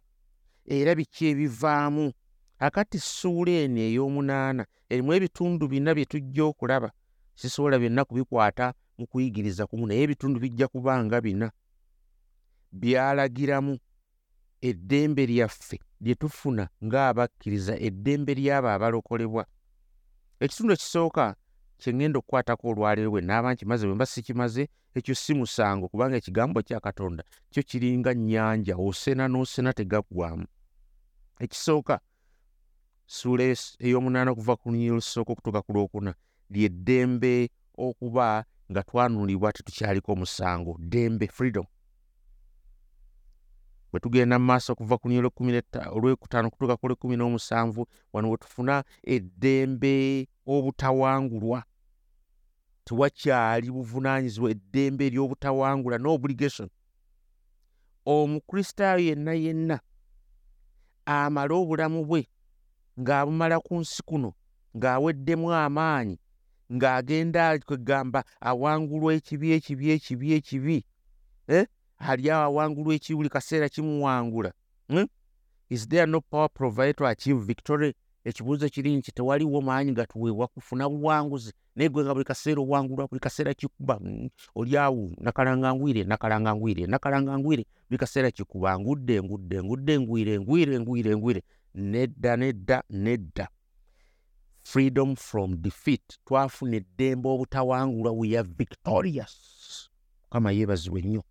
era 0.66 0.90
biki 0.99 1.23
ebivaamu? 1.30 2.04
Akati 2.66 2.99
ssuula 2.99 3.52
eno 3.62 3.80
ey'omunaana 3.88 4.62
erimu 4.90 5.11
ebitundu 5.14 5.64
bina 5.71 5.95
bye 5.95 6.11
tujja 6.11 6.42
okulaba 6.50 6.90
sisobola 7.38 7.78
byonna 7.78 8.02
kubikwata 8.09 8.75
mu 8.99 9.07
kuyigiriza 9.07 9.62
kumu 9.71 9.87
naye 9.87 10.02
ebitundu 10.02 10.40
bijja 10.42 10.66
kuba 10.66 10.92
nga 11.04 11.18
bina. 11.23 11.49
Byalagiramu 12.80 13.78
eddembe 14.68 15.23
lyaffe 15.30 15.78
lye 16.02 16.14
tufuna 16.18 16.64
ng'abakkiriza 16.85 17.75
eddembe 17.87 18.35
ly'abo 18.35 18.68
abalokolebwa 18.75 19.47
ekitundu 20.40 20.73
ekisooka 20.75 21.25
kye 21.80 21.90
ŋŋenda 21.92 22.18
okukwatako 22.18 22.64
olwaleero 22.71 23.11
bwe 23.12 23.23
naaba 23.28 23.49
nkimaze 23.54 23.85
bwe 23.87 23.95
mba 23.97 24.07
sikimaze 24.12 24.62
ekyo 24.99 25.14
si 25.23 25.33
musango 25.38 25.85
kubanga 25.88 26.16
ekigambo 26.18 26.59
kya 26.66 26.80
katonda 26.87 27.23
kyo 27.52 27.62
kiringa 27.68 28.11
nnyanja 28.14 28.75
osena 28.87 29.25
n'osena 29.28 29.71
tegaggwamu 29.78 30.47
ekisooka 31.45 31.95
ssuula 33.07 33.45
ey'omunaana 33.87 34.30
okuva 34.33 34.54
ku 34.61 34.66
lunyiri 34.71 34.92
olusooka 34.95 35.30
okutuuka 35.33 35.61
ku 35.66 35.71
lwokuna 35.75 36.12
lyeddembe 36.52 37.35
okuba 37.87 38.26
nga 38.71 38.83
twanunulibwa 38.88 39.52
tetukyaliko 39.57 40.09
omusango 40.12 40.73
ddembe 40.78 41.26
freedom 41.37 41.66
bwe 43.90 44.00
tugenda 44.00 44.38
mu 44.38 44.45
maaso 44.45 44.73
okuva 44.73 44.99
ku 44.99 45.09
lunyiri 45.09 45.28
olwekutaano 45.97 46.49
okutuuka 46.49 46.76
ku 46.76 46.88
lwekumi 46.88 47.16
n'omusanvu 47.16 47.83
wano 48.12 48.30
we 48.30 48.37
tufuna 48.37 48.85
eddembe 49.14 50.26
obutawangulwa. 50.47 51.62
Tewakyali 52.85 53.68
buvunaanyizibwa 53.71 54.50
eddembe 54.50 55.02
ery'obutawangula 55.07 55.97
n'obligation 55.99 56.68
omukristaayo 58.09 59.00
yenna 59.09 59.33
yenna 59.33 59.76
amale 61.04 61.52
obulamu 61.61 62.00
bwe 62.09 62.23
ng'abumala 63.00 63.57
ku 63.61 63.75
nsi 63.80 64.00
kuno 64.09 64.30
ng'aweddemu 64.76 65.47
amaanyi 65.52 66.16
ng'agenda 66.75 67.59
kwegamba 67.66 68.21
awangulwa 68.40 69.11
ekibi 69.18 69.47
ekibi 69.57 69.85
ekibi 69.97 70.26
ekibi 70.37 70.78
ali 71.99 72.31
awo 72.31 72.45
awangulwa 72.45 72.95
ekibi 72.95 73.17
buli 73.17 73.28
kaseera 73.28 73.69
kimuwangula. 73.69 74.52
Hmm? 74.88 75.07
is 75.71 75.87
there 75.88 76.07
no 76.07 76.21
power 76.21 76.49
provided 76.49 76.97
to 76.97 77.07
achieve 77.07 77.40
victory 77.45 77.95
ekibuuzo 78.25 78.69
kiri 78.69 78.97
nti 78.97 79.12
tewaliwo 79.12 79.61
maanyi 79.61 79.93
gatuweebwa 79.93 80.47
kufuna 80.47 80.88
buwanguzi. 80.88 81.52
Naye 81.76 81.88
gwe 81.88 82.05
nga 82.05 82.14
buli 82.14 82.25
kaseera 82.25 82.61
owangulwa 82.61 83.09
buli 83.09 83.21
kaseera 83.21 83.55
kikuba 83.55 83.95
hmm? 83.95 84.28
oli 84.55 84.76
awo 84.76 85.11
nakalanga 85.19 85.75
ngwire 85.75 86.05
nakalanga 86.05 86.55
ngwire 86.55 86.87
nakalanga 86.87 87.38
ngwire 87.38 87.67
buli 87.88 87.99
kaseera 87.99 88.31
kikuba 88.31 88.78
ngudde 88.78 89.23
ngudde 89.23 89.62
ngudde 89.62 90.00
ngwire 90.00 90.40
ngwire 90.40 90.81
ngwire 90.81 91.17
ngwire. 91.17 91.43
Nedda 91.75 92.37
nedda 92.37 92.83
nedda. 92.90 93.49
Freedom 94.62 95.17
from 95.17 95.57
defeat. 95.62 96.19
Twafuna 96.25 96.76
eddembe 96.76 97.28
obutawangulwa 97.28 98.12
we 98.12 98.37
are 98.38 98.49
victorious. 98.59 99.90
Mukama 100.25 100.52
yeebazibwe 100.52 101.02
nnyo 101.02 101.23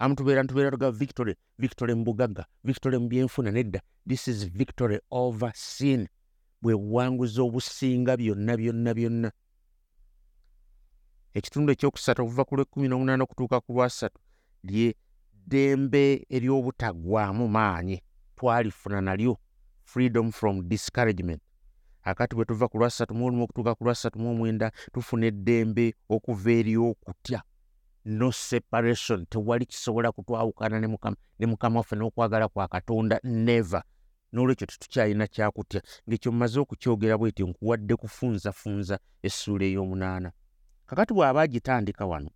amu 0.00 0.14
tubeera 0.14 0.42
ntubeera 0.42 0.70
tuga 0.70 0.90
victory 0.90 1.34
victory 1.58 1.94
mu 1.94 2.04
bugagga 2.04 2.44
victory 2.64 2.98
mu 2.98 3.08
byenfuna 3.08 3.50
nedda. 3.50 3.80
This 4.08 4.28
is 4.28 4.48
victory 4.48 4.98
over 5.10 5.52
sin. 5.54 6.08
Bwe 6.62 6.76
buwanguzi 6.76 7.40
obusinga 7.40 8.16
byonna 8.16 8.56
byonna 8.56 8.94
byonna. 8.94 9.30
Ekitundu 11.34 11.72
ekyokusatu 11.72 12.22
okuva 12.22 12.44
ku 12.44 12.56
lwekumi 12.56 12.88
n'omunaana 12.88 13.24
okutuuka 13.24 13.60
ku 13.60 13.72
lwasatu 13.72 14.18
lye 14.64 14.96
ddembe 15.46 16.24
ery'obutaggwamu 16.30 17.48
maanyi. 17.48 18.00
Twalifuna 18.36 19.00
nalyo. 19.00 19.36
Freedom 19.84 20.32
from 20.32 20.68
discouragement. 20.68 21.42
Akati 22.02 22.36
bwe 22.36 22.44
tuva 22.44 22.68
ku 22.68 22.78
lwasatu 22.78 23.14
mu 23.14 23.26
olumu 23.26 23.44
okutuuka 23.44 23.74
ku 23.74 23.84
lwasatu 23.84 24.18
mu 24.18 24.32
omwenda 24.32 24.72
tufuna 24.92 25.26
eddembe 25.26 25.92
okuva 26.08 26.52
eri 26.52 26.76
okutya 26.76 27.44
no 28.04 28.32
separation 28.32 29.26
tewali 29.26 29.66
kisobola 29.66 30.12
kutwawukana 30.12 30.80
ne 31.38 31.46
mukama 31.46 31.78
waffe 31.78 31.96
n'okwagala 31.96 32.48
kwa 32.48 32.68
katonda 32.68 33.20
never. 33.24 33.82
N'olwekyo 34.32 34.66
tetukyalina 34.66 35.26
kyakutya 35.26 35.82
ngaekyo 36.08 36.32
mmaze 36.32 36.60
okukyogera 36.60 37.18
bwetyo 37.18 37.46
nkuwadde 37.46 37.96
kufunzafunza 37.96 38.98
essuula 39.22 39.64
ey'omunaana. 39.64 40.30
Kakati 40.86 41.14
bw'aba 41.14 41.42
agitandika 41.42 42.06
wano 42.06 42.30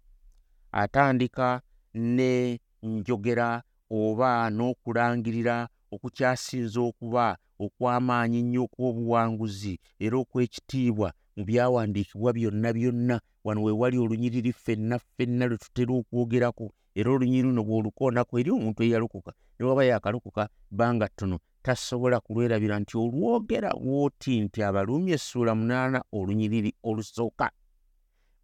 atandika 0.73 1.63
ne 1.95 2.61
njogera 2.83 3.63
oba 3.91 4.51
n'okulangirira 4.51 5.69
okukyasinza 5.95 6.81
okuba 6.81 7.25
okw'amaanyi 7.65 8.39
ennyo 8.43 8.61
okw'obuwanguzi 8.67 9.75
era 10.05 10.17
okw'ekitiibwa 10.23 11.09
mu 11.37 11.45
byawandiikibwa 11.45 12.33
byonna 12.33 12.73
byonna. 12.73 13.21
Wano 13.45 13.63
we 13.63 13.73
wali 13.73 13.99
olunyiriri 13.99 14.53
ffenna 14.53 14.99
ffenna 14.99 15.47
lwe 15.47 15.59
tutera 15.59 15.93
okwogerako. 15.95 16.73
Era 16.95 17.11
olunyiriri 17.11 17.49
luno 17.49 17.63
bw'olukoonako 17.65 18.39
eri 18.41 18.51
omuntu 18.51 18.83
eyalokoka 18.83 19.33
ne 19.59 19.67
waba 19.67 19.85
yakalokoka 19.85 20.49
bbanga 20.71 21.09
ttono 21.09 21.39
tasobola 21.63 22.21
kulwerabira 22.21 22.79
nti 22.79 22.95
olwogera 22.97 23.71
bw'oti 23.75 24.41
nti 24.41 24.63
abaluumi 24.63 25.13
essuula 25.13 25.55
munaana 25.55 26.05
olunyiriri 26.13 26.75
olusooka. 26.85 27.51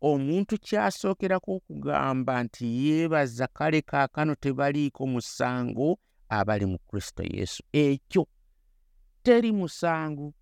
Omuntu 0.03 0.59
kyasookerako 0.59 1.51
okugamba 1.57 2.43
nti 2.45 2.65
yeebaza 2.87 3.47
kale 3.47 3.81
kaakano 3.83 4.35
tebaliiko 4.35 5.07
musango 5.07 5.99
abali 6.29 6.67
mu 6.67 6.79
kristo 6.89 7.23
yesu. 7.23 7.63
Ekyo 7.73 8.27
teri 9.23 9.53
musango 9.53 10.33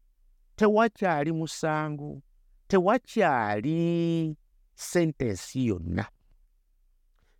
tewakyali 0.56 1.32
musango 1.32 2.22
tewakyali 2.68 4.36
sentensi 4.74 5.66
yonna 5.66 6.06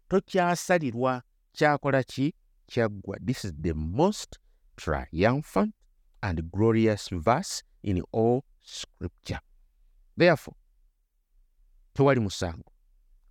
tokyasalirwa 0.09 1.23
kyakola 1.53 2.03
ki 2.03 2.35
kyaggwa 2.67 3.19
this 3.27 3.45
is 3.45 3.53
the 3.61 3.73
most 3.75 4.39
triumphant 4.77 5.75
and 6.23 6.43
glorious 6.51 7.09
verse 7.13 7.63
in 7.83 8.03
all 8.13 8.43
scripture. 8.63 9.41
Therefore 10.17 10.57
tewali 11.95 12.21
musango 12.21 12.73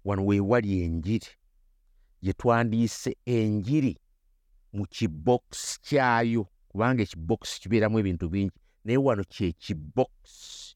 wano 0.06 0.26
weewali 0.26 0.82
enjiri 0.82 1.28
gye 2.22 2.34
twandiise 2.34 3.18
enjiri 3.26 3.98
mu 4.74 4.86
kibokisi 4.86 5.80
kyayo 5.82 6.48
kubanga 6.70 7.04
ekibokisi 7.04 7.62
kibeeramu 7.62 8.00
ebintu 8.00 8.30
bingi. 8.30 8.54
Naye 8.84 8.98
wano 8.98 9.24
kyekibokisi 9.24 10.67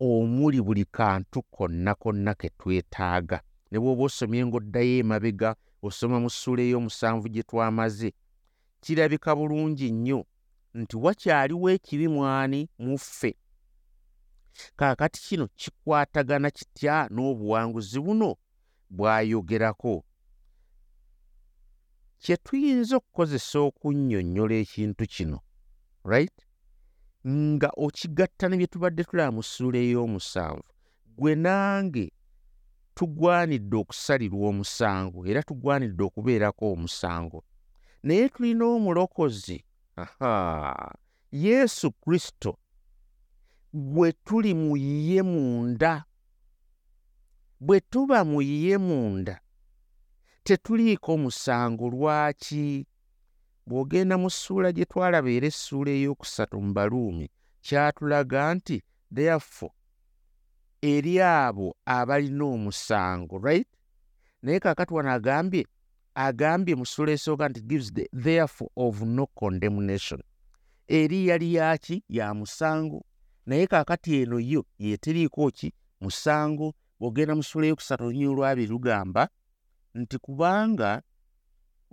omuli 0.00 0.60
buli 0.62 0.84
kantu 0.84 1.42
konna 1.42 1.94
konna 1.94 2.34
ke 2.34 2.48
twetaaga. 2.58 3.40
Ne 3.70 3.78
bw'oba 3.78 4.04
osomye 4.04 4.44
ng'oddayo 4.46 4.98
emabega 5.02 5.56
osoma 5.82 6.20
mu 6.20 6.30
ssuula 6.30 6.62
ey'omusanvu 6.62 7.28
gye 7.28 7.42
twamaze 7.42 8.12
kirabika 8.80 9.34
bulungi 9.36 9.90
nnyo 9.90 10.24
nti 10.74 10.96
wakyaliwo 10.96 11.70
ekibi 11.70 12.08
mwani 12.08 12.68
mu 12.78 12.98
ffe. 12.98 13.34
Kaakati 14.76 15.20
kino 15.20 15.48
kikwatagana 15.56 16.50
kitya 16.50 17.08
n'obuwanguzi 17.10 18.00
buno? 18.00 18.36
Bw'ayogerako 18.90 20.04
kye 22.22 22.36
tuyinza 22.36 22.96
okukozesa 22.96 23.58
okunnyonnyola 23.68 24.54
ekintu 24.54 25.04
kino 25.06 25.38
right 26.04 26.45
nga 27.26 27.70
okigatta 27.76 28.48
ne 28.48 28.56
bye 28.56 28.66
tubadde 28.66 29.04
tulaba 29.04 29.32
mu 29.36 29.42
ssuula 29.42 29.78
ey'omusanvu 29.78 30.70
gwe 31.18 31.34
nange 31.34 32.06
tugwanidde 32.96 33.76
okusalirwa 33.76 34.48
omusango 34.48 35.18
era 35.30 35.42
tugwanidde 35.42 36.02
okubeerako 36.08 36.64
omusango. 36.72 37.44
Naye 38.02 38.28
tulina 38.28 38.64
omulokozi 38.64 39.58
aha 39.96 40.94
yesu 41.32 41.92
kristo 41.92 42.58
bwe 43.72 44.12
tuli 44.12 44.54
mu 44.54 44.76
ye 44.76 45.22
munda 45.22 46.04
bwe 47.60 47.80
tuba 47.80 48.24
mu 48.24 48.42
ye 48.42 48.78
munda 48.78 49.40
tetuliiko 50.44 51.16
musango 51.16 51.84
lwaki 51.90 52.86
bw'ogenda 53.66 54.18
mu 54.18 54.30
ssuula 54.30 54.72
gye 54.72 54.84
twalaba 54.84 55.30
era 55.30 55.46
essuula 55.46 55.90
ey'okusatu 55.90 56.60
mu 56.60 56.72
baluumi 56.72 57.26
kyatulaga 57.64 58.54
nti 58.54 58.82
therefore 59.14 59.72
eri 60.82 61.20
abo 61.20 61.76
abalina 61.86 62.44
omusango 62.44 63.38
right? 63.38 63.68
Naye 64.42 64.60
kaakati 64.60 64.94
wano 64.94 65.10
agambye 65.12 65.66
agambye 66.14 66.74
mu 66.74 66.86
ssuula 66.86 67.12
esooka 67.12 67.48
nti 67.48 67.60
gives 67.60 67.92
the 67.92 68.08
therefore 68.12 68.70
of 68.76 69.02
no 69.02 69.26
condemnation. 69.26 70.22
Eri 70.88 71.26
yali 71.26 71.54
yaki 71.54 72.04
ya 72.08 72.34
musango. 72.34 73.04
Naye 73.46 73.66
kaakati 73.66 74.22
eno 74.22 74.38
yo 74.40 74.64
yeteriiko 74.78 75.50
ki? 75.50 75.72
Musango. 76.00 76.74
Bw'ogenda 77.00 77.34
mu 77.34 77.42
ssuula 77.42 77.66
ey'okusatu 77.66 78.04
olunyi 78.04 78.26
olwabiri 78.26 78.66
lugamba 78.70 79.28
nti 79.94 80.18
kubanga 80.18 81.02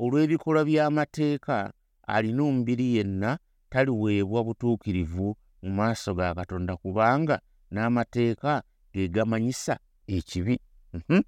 olw'ebikolwa 0.02 0.66
by'amateeka 0.66 1.74
alina 2.08 2.44
omubiri 2.44 2.96
yenna 2.96 3.40
taliweebwa 3.70 4.44
butuukirivu 4.44 5.38
mu 5.62 5.70
maaso 5.78 6.14
ga 6.16 6.34
katonda 6.36 6.78
kubanga 6.78 7.42
n'amateeka 7.72 8.64
ge 8.94 9.08
gamanyisa 9.08 9.80
ekibi. 10.08 10.60
Mhm. 10.94 11.22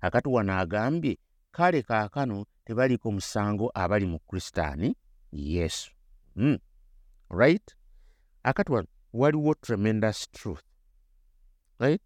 akati 0.00 0.28
wano 0.28 0.52
agambye 0.58 1.18
kale 1.52 1.82
kaakano 1.82 2.46
tebaliiko 2.64 3.12
musango 3.12 3.70
abali 3.74 4.06
mu 4.06 4.18
kristaani? 4.18 4.96
Yesu. 5.32 5.90
Mm. 6.36 6.58
right? 7.30 7.76
Akati 8.42 8.72
wano 8.72 8.88
waliwo 9.12 9.54
tremendous 9.54 10.30
truth. 10.30 10.64
Right? 11.78 12.02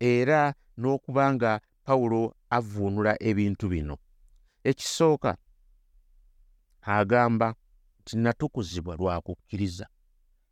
Era 0.00 0.54
n'okubanga 0.78 1.60
pawulo 1.84 2.34
avuunula 2.50 3.22
ebintu 3.22 3.68
bino 3.68 3.96
ekisooka 4.64 5.36
agamba 6.82 7.54
nti 8.00 8.16
natukuzibwa 8.16 8.96
lwakukkiriza 8.96 9.86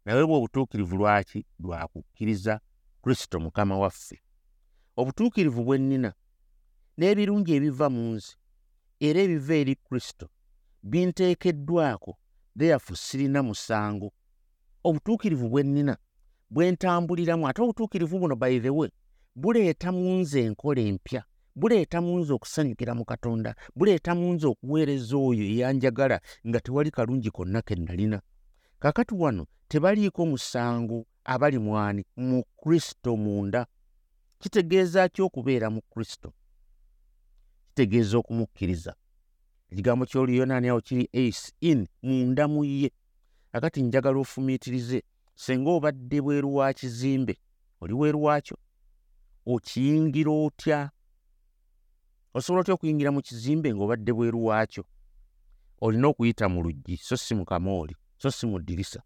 naye 0.04 0.24
bwe 0.26 0.36
obutuukirivu 0.36 0.96
lwaki 0.96 1.46
lwakukkiriza 1.62 2.60
kristo 3.02 3.40
mukama 3.40 3.78
waffe. 3.78 4.22
Obutuukirivu 4.96 5.64
bwe 5.64 5.78
nnina 5.78 6.10
n'ebirungi 6.98 7.52
ebiva 7.56 7.86
mu 7.90 8.02
nzi 8.14 8.32
era 9.06 9.20
ebiva 9.26 9.54
eri 9.54 9.74
kristo 9.76 10.26
binteekeddwako 10.82 12.12
theyafu 12.58 12.96
sirina 12.96 13.42
musango. 13.42 14.08
Obutuukirivu 14.84 15.48
bwe 15.48 15.62
nnina 15.62 15.94
bwe 16.50 16.70
ntambuliramu 16.72 17.48
ate 17.48 17.62
obutuukirivu 17.62 18.18
buno 18.18 18.36
by 18.36 18.58
the 18.60 18.70
way 18.70 18.90
buleeta 19.34 19.92
mu 19.92 20.18
nze 20.20 20.40
enkola 20.46 20.80
empya 20.80 21.22
buleeta 21.54 22.00
mu 22.00 22.18
nze 22.18 22.32
okusanyukira 22.32 22.94
mu 22.94 23.04
katonda 23.04 23.54
buleeta 23.76 24.14
mu 24.14 24.32
nze 24.32 24.46
okuweereza 24.46 25.16
oyo 25.16 25.44
eyanjagala 25.52 26.20
nga 26.48 26.58
tewali 26.60 26.90
kalungi 26.90 27.30
konna 27.30 27.62
ke 27.62 27.74
nalina. 27.74 28.18
Kakati 28.78 29.14
wano 29.14 29.46
tebaliiko 29.68 30.26
musango 30.26 31.06
abali 31.24 31.58
mwani 31.58 32.04
mu 32.16 32.44
kristo 32.60 33.16
munda. 33.16 33.66
Kitegeeza 34.38 35.08
ki 35.08 35.22
okubeera 35.22 35.70
mu 35.70 35.82
kristo? 35.82 36.32
Kitegeeza 37.68 38.18
okumukkiriza. 38.18 38.94
Ekigambo 39.70 40.06
kyoluyonaani 40.06 40.68
awo 40.68 40.80
kiri 40.80 41.04
ace 41.12 41.52
in 41.60 41.86
munda 42.02 42.48
mu 42.48 42.64
ye. 42.64 42.90
Akati 43.52 43.82
njagala 43.82 44.18
ofumiitirize 44.18 45.02
senga 45.34 45.70
obadde 45.70 46.20
bweru 46.20 46.54
wa 46.54 46.72
kizimbe 46.72 47.38
oli 47.80 47.94
weeru 47.94 48.22
waakyo 48.22 48.56
okiyingira 49.46 50.30
otya 50.30 50.90
osobola 52.34 52.60
otya 52.60 52.74
okuyingira 52.74 53.12
mu 53.12 53.22
kizimbe 53.22 53.74
ng'obadde 53.74 54.12
bweru 54.12 54.44
waakyo? 54.44 54.84
Olina 55.80 56.08
okuyita 56.08 56.48
mu 56.48 56.62
luggi 56.62 56.96
so 56.96 57.16
si 57.16 57.34
mu 57.34 57.44
kamooli 57.44 57.94
so 58.18 58.30
si 58.30 58.46
mu 58.46 58.58
ddirisa. 58.58 59.02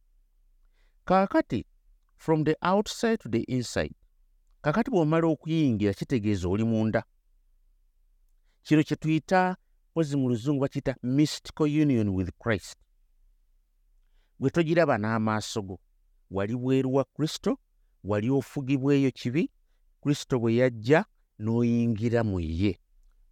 Kaakati 1.05 1.67
from 2.17 2.45
the 2.45 2.57
outside 2.63 3.19
to 3.19 3.29
the 3.29 3.43
inside 3.49 3.95
kaakati 4.63 4.91
bw'omala 4.91 5.27
okuyingira 5.27 5.95
kitegeeza 5.95 6.49
oli 6.49 6.65
munda. 6.65 7.05
Kino 8.63 8.83
kye 8.83 8.97
tuyita 8.97 9.57
pozi 9.95 10.17
mu 10.17 10.29
luzungu 10.29 10.61
bakiyita 10.61 10.97
mystical 11.03 11.67
union 11.67 12.09
with 12.09 12.31
christ. 12.39 12.79
Bwe 14.39 14.51
togiraba 14.51 14.99
n'amaaso 14.99 15.63
go 15.63 15.81
wali 16.31 16.57
bweru 16.57 16.95
wa 16.95 17.05
kristo 17.05 17.59
wali 18.05 18.31
ofugibwa 18.31 18.95
eyo 18.95 19.11
kibi 19.11 19.51
kristo 20.01 20.39
bwe 20.39 20.55
yajja 20.55 21.05
n'oyingira 21.39 22.25
mu 22.25 22.41
ye 22.41 22.79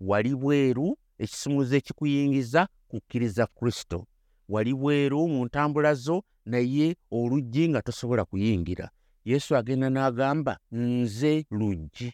wali 0.00 0.34
bweru 0.36 0.98
ekisumuluzo 1.18 1.76
ekikuyingiza 1.76 2.68
kukkiriza 2.88 3.46
kristo. 3.46 4.06
Wali 4.48 4.74
bweru 4.74 5.28
mu 5.28 5.44
ntambula 5.44 5.94
zo 5.94 6.24
naye 6.44 6.96
oluggi 7.10 7.68
nga 7.68 7.82
tosobola 7.82 8.24
kuyingira. 8.24 8.90
Yesu 9.24 9.56
agenda 9.56 9.88
n'agamba 9.90 10.58
nze 10.72 11.44
luggi. 11.50 12.12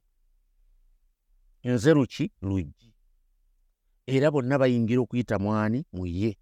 Nze 1.65 1.95
luki 1.95 2.31
luggi. 2.43 2.93
Era 4.07 4.31
bonna 4.31 4.59
bayingira 4.59 5.01
okuyita 5.01 5.39
mwani? 5.39 5.85
Mu 5.93 6.07
ye. 6.07 6.37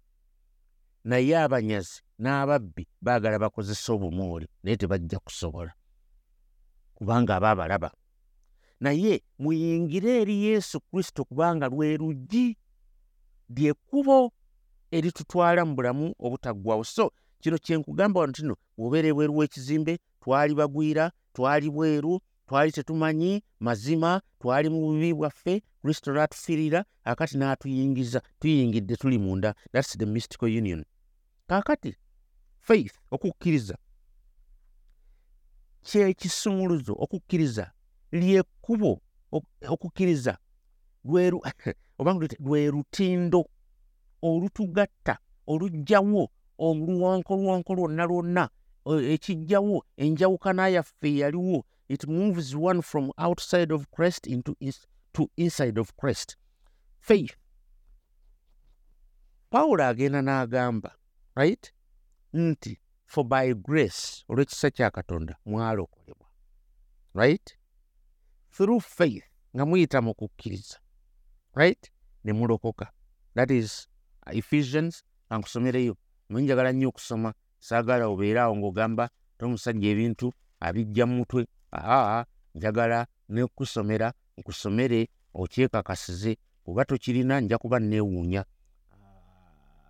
Naye 1.03 1.37
abanyazi 1.37 2.01
n'ababbi 2.19 2.87
baagala 3.01 3.39
bakozesa 3.39 3.93
obumooli 3.93 4.47
naye 4.63 4.77
tebajja 4.77 5.19
kusobola. 5.19 5.73
Kubanga 6.95 7.35
aba 7.35 7.49
abalaba 7.51 7.91
naye 8.79 9.21
muyingire 9.39 10.21
eri 10.21 10.35
yesu 10.43 10.79
kristo 10.79 11.25
kubanga 11.25 11.67
lwe 11.67 11.97
luggi 11.97 12.57
lyekkubo 13.49 14.31
eritutwala 14.91 15.65
mu 15.65 15.75
bulamu 15.75 16.05
obutaggwawo 16.25 16.83
so 16.83 17.11
kino 17.41 17.57
kyenkugamba 17.57 18.19
wano 18.19 18.33
tino 18.33 18.55
bwobeera 18.77 19.07
ebweru 19.09 19.37
w'ekizimbe 19.37 19.93
twali 20.21 20.53
bagwira 20.59 21.11
twali 21.33 21.69
bweru 21.69 22.13
twali 22.47 22.71
tetumanyi 22.71 23.43
mazima 23.59 24.21
twali 24.39 24.69
mu 24.69 24.79
bubi 24.85 25.13
bwaffe 25.13 25.53
kristo 25.81 26.09
n'atufiirira 26.13 26.79
akati 27.03 27.37
n'atuyingiza 27.37 28.19
tuyingidde 28.39 28.95
tuli 28.95 29.17
munda. 29.17 29.55
Thats 29.71 29.97
the 29.97 30.05
mystical 30.05 30.49
union. 30.49 30.85
Kaakati 31.47 31.95
faith 32.59 32.95
okukkiriza. 33.11 33.77
Kyekisumuluzo 35.81 36.93
okukkiriza 37.03 37.71
lyekkubo 38.19 38.91
okukkiriza 39.73 40.33
lwe 42.39 42.71
lutindo 42.73 43.41
olutugatta 44.29 45.15
olugjawo 45.51 46.23
oluwankolwanko 46.65 47.71
lwonna 47.77 48.03
lwonna 48.09 48.43
ekijjawo 49.13 49.77
enjawukana 50.03 50.63
yaffe 50.75 51.09
yaliwo 51.21 51.65
it 51.89 52.07
moves 52.07 52.55
one 52.55 52.81
from 52.81 53.11
outside 53.17 53.73
of 53.73 53.85
christ 53.95 54.27
into 54.27 54.55
to 55.13 55.29
inside 55.37 55.77
of 55.79 55.93
christ. 55.95 56.37
Faith 56.99 57.35
pawulo 59.49 59.83
agenda 59.87 60.21
n'agamba 60.21 60.91
right 61.35 61.73
nti 62.33 62.79
for 63.05 63.23
by 63.23 63.53
grace 63.53 64.25
olw'ekisa 64.29 64.71
kya 64.71 64.91
katonda 64.91 65.35
mwalokolebwa 65.45 66.27
right 67.13 67.57
through 68.55 68.81
faith 68.81 69.23
nga 69.55 69.65
muyita 69.65 70.01
mu 70.01 70.13
kukkiriza 70.13 70.79
right? 71.55 71.91
Ne 72.23 72.33
mulokoka. 72.33 72.91
That 73.35 73.51
is 73.51 73.87
uh, 74.27 74.37
ephesians 74.37 75.03
ankusomereyo. 75.29 75.97
Nonjagala 76.29 76.71
nnyo 76.71 76.89
okusoma 76.89 77.33
saagala 77.59 78.07
obeere 78.07 78.39
awo 78.39 78.55
ng'ogamba 78.55 79.09
tomusajja 79.37 79.89
ebintu 79.89 80.33
abijja 80.59 81.05
mu 81.05 81.15
mutwe. 81.15 81.47
Aa 81.73 82.25
njagala 82.55 83.07
nekusomera 83.29 84.13
nkusomere 84.37 85.09
okyekakasize 85.33 86.37
kuba 86.63 86.85
tokirina 86.85 87.39
nja 87.41 87.57
kuba 87.57 87.79
neewuunya 87.79 88.45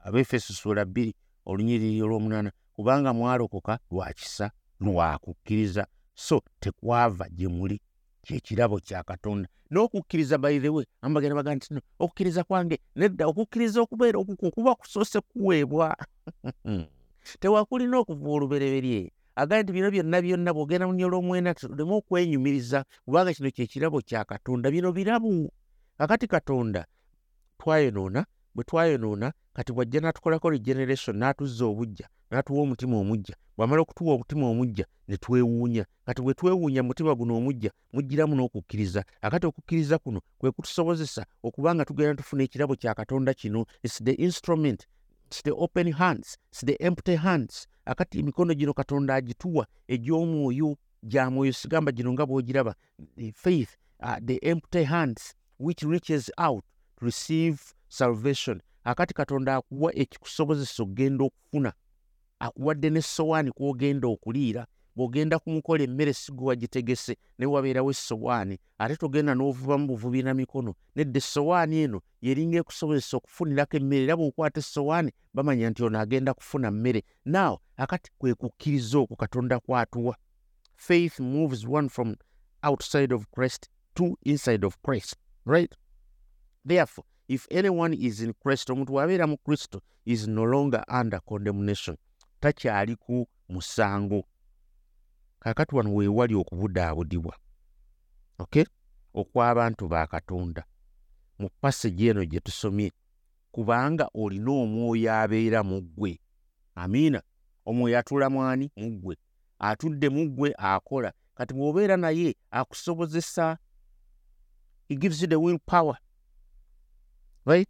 abefeso 0.03 0.53
sula 0.53 0.85
bbiri 0.85 1.15
olunyiriri 1.45 2.01
olw'omunaana 2.01 2.51
kubanga 2.75 3.13
mwalokoka 3.13 3.79
lwakisa 3.91 4.51
lwakukkiriza 4.79 5.87
so 6.13 6.41
tekwava 6.59 7.29
gye 7.29 7.47
muli 7.47 7.81
kyekirabo 8.27 8.79
kya 8.79 9.03
katonda. 9.03 9.47
N'okukkiriza 9.71 10.37
baithewe 10.37 10.85
ambagenda 11.01 11.35
baga 11.35 11.55
nti 11.55 11.67
okukkiriza 11.99 12.43
kwange 12.43 12.79
nedda 12.95 13.27
okukkiriza 13.27 13.81
okubeera 13.81 14.17
okuku 14.19 14.51
kuba 14.51 14.75
kusoose 14.75 15.21
kuweebwa. 15.21 15.95
Tewakulina 17.39 17.97
okuva 17.97 18.29
olubereberye. 18.35 19.11
Agaye 19.35 19.63
nti 19.63 19.71
bino 19.73 19.91
byonna 19.91 20.21
byonna 20.21 20.53
bwogenda 20.53 20.87
munyola 20.87 21.15
omwena 21.17 21.53
tuleme 21.53 21.93
okwenyumiriza 21.99 22.85
kubanga 23.05 23.33
kino 23.33 23.49
kyekirabo 23.55 23.99
kya 24.01 24.23
katonda. 24.25 24.71
Bino 24.71 24.91
birabu. 24.91 25.51
Kakati 25.97 26.27
katonda 26.27 26.85
twayonoona 27.59 28.25
bwe 28.55 28.63
twayonoona 28.63 29.33
kati 29.53 29.71
bwajja 29.73 29.99
n'atukolako 29.99 30.49
regeneration 30.49 31.15
n'atuzza 31.17 31.65
obujja 31.65 32.07
n'atuwa 32.31 32.61
omutima 32.61 32.97
omujja 32.97 33.35
bw'amala 33.57 33.81
okutuwa 33.81 34.13
omutima 34.13 34.47
omujja 34.49 34.85
ne 35.07 35.17
twewuunya. 35.17 35.85
Kati 36.05 36.21
bwe 36.21 36.33
twewuunya 36.33 36.83
mutima 36.83 37.15
guno 37.15 37.37
omujja 37.37 37.71
mujjiramu 37.93 38.35
n'okukkiriza. 38.35 39.05
Akati 39.21 39.45
okukkiriza 39.45 39.97
kuno 39.97 40.21
kwe 40.37 40.51
kutusobozesa 40.51 41.25
okuba 41.43 41.75
nga 41.75 41.85
tugenda 41.85 42.15
tufuna 42.15 42.43
ekirabo 42.43 42.75
kya 42.75 42.93
katonda 42.93 43.33
kino 43.33 43.65
its 43.83 44.03
the 44.03 44.11
instrument 44.11 44.87
its 45.27 45.43
the 45.43 45.51
open 45.51 45.91
hands 45.93 46.37
its 46.51 46.65
the 46.65 46.75
empty 46.79 47.15
hands. 47.15 47.67
Akati 47.85 48.19
emikono 48.19 48.53
gino 48.53 48.73
katonda 48.73 49.15
agituwa 49.15 49.67
egy'omwoyo 49.87 50.77
gya 51.03 51.29
mwoyo 51.29 51.53
sigamba 51.53 51.91
gino 51.91 52.13
nga 52.13 52.25
bw'ogiraba 52.25 52.75
faith 53.33 53.77
uh, 53.99 54.17
the 54.25 54.37
empty 54.41 54.83
hands 54.83 55.35
which 55.59 55.83
reaches 55.83 56.31
out 56.37 56.63
to 56.99 57.05
receive 57.05 57.57
salvation. 57.87 58.61
Akati 58.83 59.13
katonda 59.13 59.55
akuwa 59.55 59.95
ekikusobozesa 59.95 60.83
okgenda 60.83 61.23
okufuna 61.25 61.73
akuwadde 62.39 62.89
n'essowaani 62.89 63.51
kw'ogenda 63.51 64.07
okuliira 64.07 64.67
bw'ogenda 64.95 65.39
ku 65.39 65.49
mukola 65.49 65.83
emmere 65.83 66.13
si 66.13 66.31
gwe 66.31 66.47
wagitegese 66.47 67.17
naye 67.37 67.51
wabeerawo 67.51 67.91
essowaani 67.91 68.55
ate 68.81 68.95
togenda 68.95 69.35
n'ovubamu 69.35 69.87
buvubi 69.87 70.23
na 70.23 70.33
mikono 70.33 70.71
nedda 70.95 71.17
essowaani 71.17 71.75
eno 71.83 71.99
yeringa 72.25 72.57
ekusobozesa 72.59 73.17
okufunirako 73.17 73.77
emmere 73.77 74.03
era 74.03 74.15
bw'okwata 74.19 74.59
essowaani 74.63 75.11
bamanya 75.35 75.69
nti 75.69 75.83
ono 75.83 75.99
agenda 75.99 76.33
kufuna 76.33 76.71
mmere. 76.71 77.03
Naawo 77.25 77.61
akati 77.77 78.11
kwe 78.17 78.33
kukkiriza 78.33 78.97
okwo 78.97 79.15
katonda 79.15 79.59
kwatuwa. 79.59 80.15
Faith 80.75 81.19
moves 81.19 81.65
one 81.67 81.89
from 81.89 82.15
outside 82.63 83.11
of 83.13 83.25
christ 83.35 83.69
to 83.93 84.17
inside 84.23 84.65
of 84.65 84.77
christ 84.81 85.15
right? 85.45 85.75
Therefore 86.67 87.05
if 87.27 87.47
anyone 87.51 87.97
is 87.99 88.21
in 88.21 88.33
christ 88.33 88.69
omuntu 88.69 88.93
wabeera 88.93 89.27
mu 89.27 89.37
kristo 89.37 89.81
is 90.05 90.27
no 90.27 90.43
longer 90.45 90.83
under 91.01 91.21
condemnation 91.21 91.97
takyali 92.39 92.95
ku 92.95 93.27
musango. 93.49 94.23
Kaakati 95.39 95.75
wano 95.75 95.95
weewali 95.95 96.35
okubudaabudibwa 96.35 97.35
ok 98.39 98.65
okw'abantu 99.13 99.87
ba 99.87 100.07
katonda. 100.07 100.63
Mu 101.39 101.49
pasagi 101.61 102.07
eno 102.07 102.25
gye 102.25 102.39
tusomye 102.39 102.91
kubanga 103.51 104.09
olina 104.13 104.51
omwoyo 104.51 105.13
abeera 105.13 105.63
mu 105.63 105.81
ggwe. 105.81 106.19
Amiina 106.75 107.21
omwoyo 107.65 107.99
atula 107.99 108.29
mwani? 108.29 108.71
Mu 108.75 108.89
ggwe. 108.91 109.15
Atudde 109.59 110.09
mu 110.09 110.23
ggwe 110.29 110.53
akola. 110.57 111.13
Kati 111.35 111.53
bw'obeera 111.53 111.97
naye 111.97 112.35
akusobozesa. 112.51 113.57
He 114.89 114.95
gives 114.95 115.21
you 115.21 115.27
the 115.27 115.39
will 115.39 115.59
power. 115.59 115.97
Right? 117.45 117.69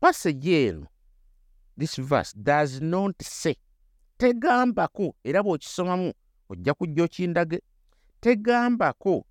Pasagi 0.00 0.54
eno 0.54 0.91
this 1.78 2.00
verse 2.00 2.32
does 2.38 2.80
not 2.80 3.22
say 3.22 3.54
tegambako 4.18 5.14
era 5.24 5.42
bw'okisomamu 5.42 6.12
ojja 6.48 6.74
kujja 6.74 7.04
okindage 7.04 7.62
tegambako 8.20 9.26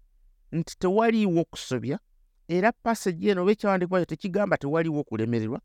nti 0.51 0.77
tewaliiwo 0.79 1.43
kusobya 1.45 1.99
era 2.47 2.71
passage 2.71 3.29
eno 3.31 3.41
oba 3.41 3.51
ekyawandiikibwayo 3.51 4.05
tekigamba 4.05 4.57
tewaliiwo 4.57 5.03
kulemererwa 5.03 5.61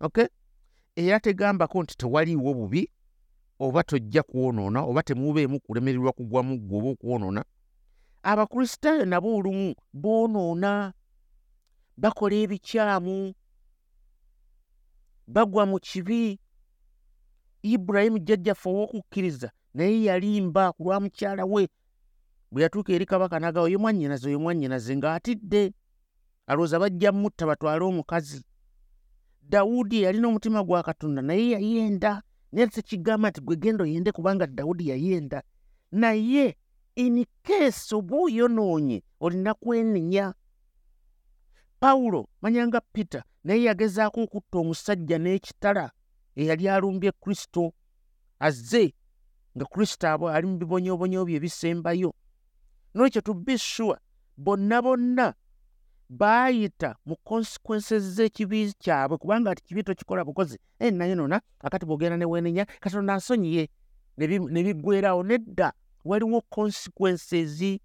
ok? 0.00 0.28
Era 0.96 1.20
tegambako 1.20 1.82
nti 1.82 1.96
tewaliiwo 1.96 2.54
bubi 2.54 2.90
oba 3.58 3.82
tojja 3.82 4.22
kwonoona 4.22 4.82
oba 4.82 5.02
temubeemu 5.02 5.60
kulemererwa 5.60 6.12
kugwamu 6.12 6.58
ggwe 6.58 6.78
oba 6.78 6.88
okwonoona. 6.90 7.44
Abakristaayo 8.22 9.04
nabo 9.04 9.36
olumu 9.36 9.74
boonoona 9.92 10.92
bakola 11.96 12.36
ebikyamu 12.36 13.34
bagwa 15.26 15.66
mu 15.66 15.78
kibi. 15.78 16.38
Ibulayimu 17.62 18.18
jjajjaffe 18.18 18.68
ow'okukkiriza 18.68 19.50
naye 19.74 20.04
yalimba 20.04 20.72
ku 20.72 20.82
lwa 20.84 21.00
mukyala 21.00 21.44
we. 21.44 21.68
Bwe 22.50 22.62
yatuuka 22.62 22.92
eri 22.92 23.06
kabaka 23.06 23.38
naga 23.40 23.60
oyo 23.60 23.78
mwannyinaze 23.78 24.28
oyo 24.28 24.38
mwannyinaze 24.40 24.96
ng'atidde. 24.96 25.72
Alowooza 26.46 26.78
bajja 26.78 27.12
mutta 27.12 27.46
batwale 27.46 27.84
omukazi. 27.84 28.42
Dawudi 29.42 30.02
yalina 30.02 30.28
omutima 30.28 30.64
gwa 30.64 30.82
katonda 30.82 31.22
naye 31.22 31.50
yayenda. 31.50 32.22
Naye 32.52 32.66
tekigamba 32.66 33.30
nti 33.30 33.40
gwe 33.40 33.56
genda 33.56 33.84
oyende 33.84 34.12
kubanga 34.12 34.46
dawudi 34.46 34.88
yayenda. 34.88 35.42
Naye 35.92 36.56
inikeesi 36.96 37.94
oba 37.94 38.16
oyonoonye 38.16 39.02
olina 39.20 39.54
kwenenya 39.54 40.34
pawulo 41.82 42.28
manyanga 42.42 42.80
peter 42.80 43.24
naye 43.44 43.62
yagezaako 43.62 44.20
okutta 44.22 44.58
omusajja 44.58 45.16
n'ekitala 45.18 45.90
eyali 46.40 46.64
alumbye 46.68 47.12
kristo 47.22 47.74
azze 48.46 48.94
nga 49.56 49.64
kristo 49.72 50.06
abo 50.08 50.30
ali 50.30 50.46
mu 50.46 50.56
bibonyoobonyo 50.62 51.26
bye 51.26 51.36
ebisembayo 51.36 52.10
nolwekyo 52.94 53.20
tube 53.26 53.58
sure 53.58 53.98
bonna 54.44 54.78
bonna 54.84 55.34
baayita 56.08 56.90
mu 57.06 57.16
consequences 57.24 58.02
z'ekibi 58.14 58.72
kyabwe 58.82 59.18
kubanga 59.18 59.50
ati 59.50 59.62
kibi 59.66 59.82
tokikola 59.82 60.24
bukozi. 60.24 60.58
E 60.78 60.90
naye 60.90 61.14
nona 61.14 61.40
akati 61.60 61.86
bwogenda 61.86 62.16
ne 62.16 62.24
weenenya 62.24 62.64
katonda 62.80 63.16
nsonyiye 63.16 63.68
ne 64.18 64.62
biggwerawo 64.64 65.22
nedda. 65.22 65.72
Waliwo 66.04 66.40
consequences 66.40 67.80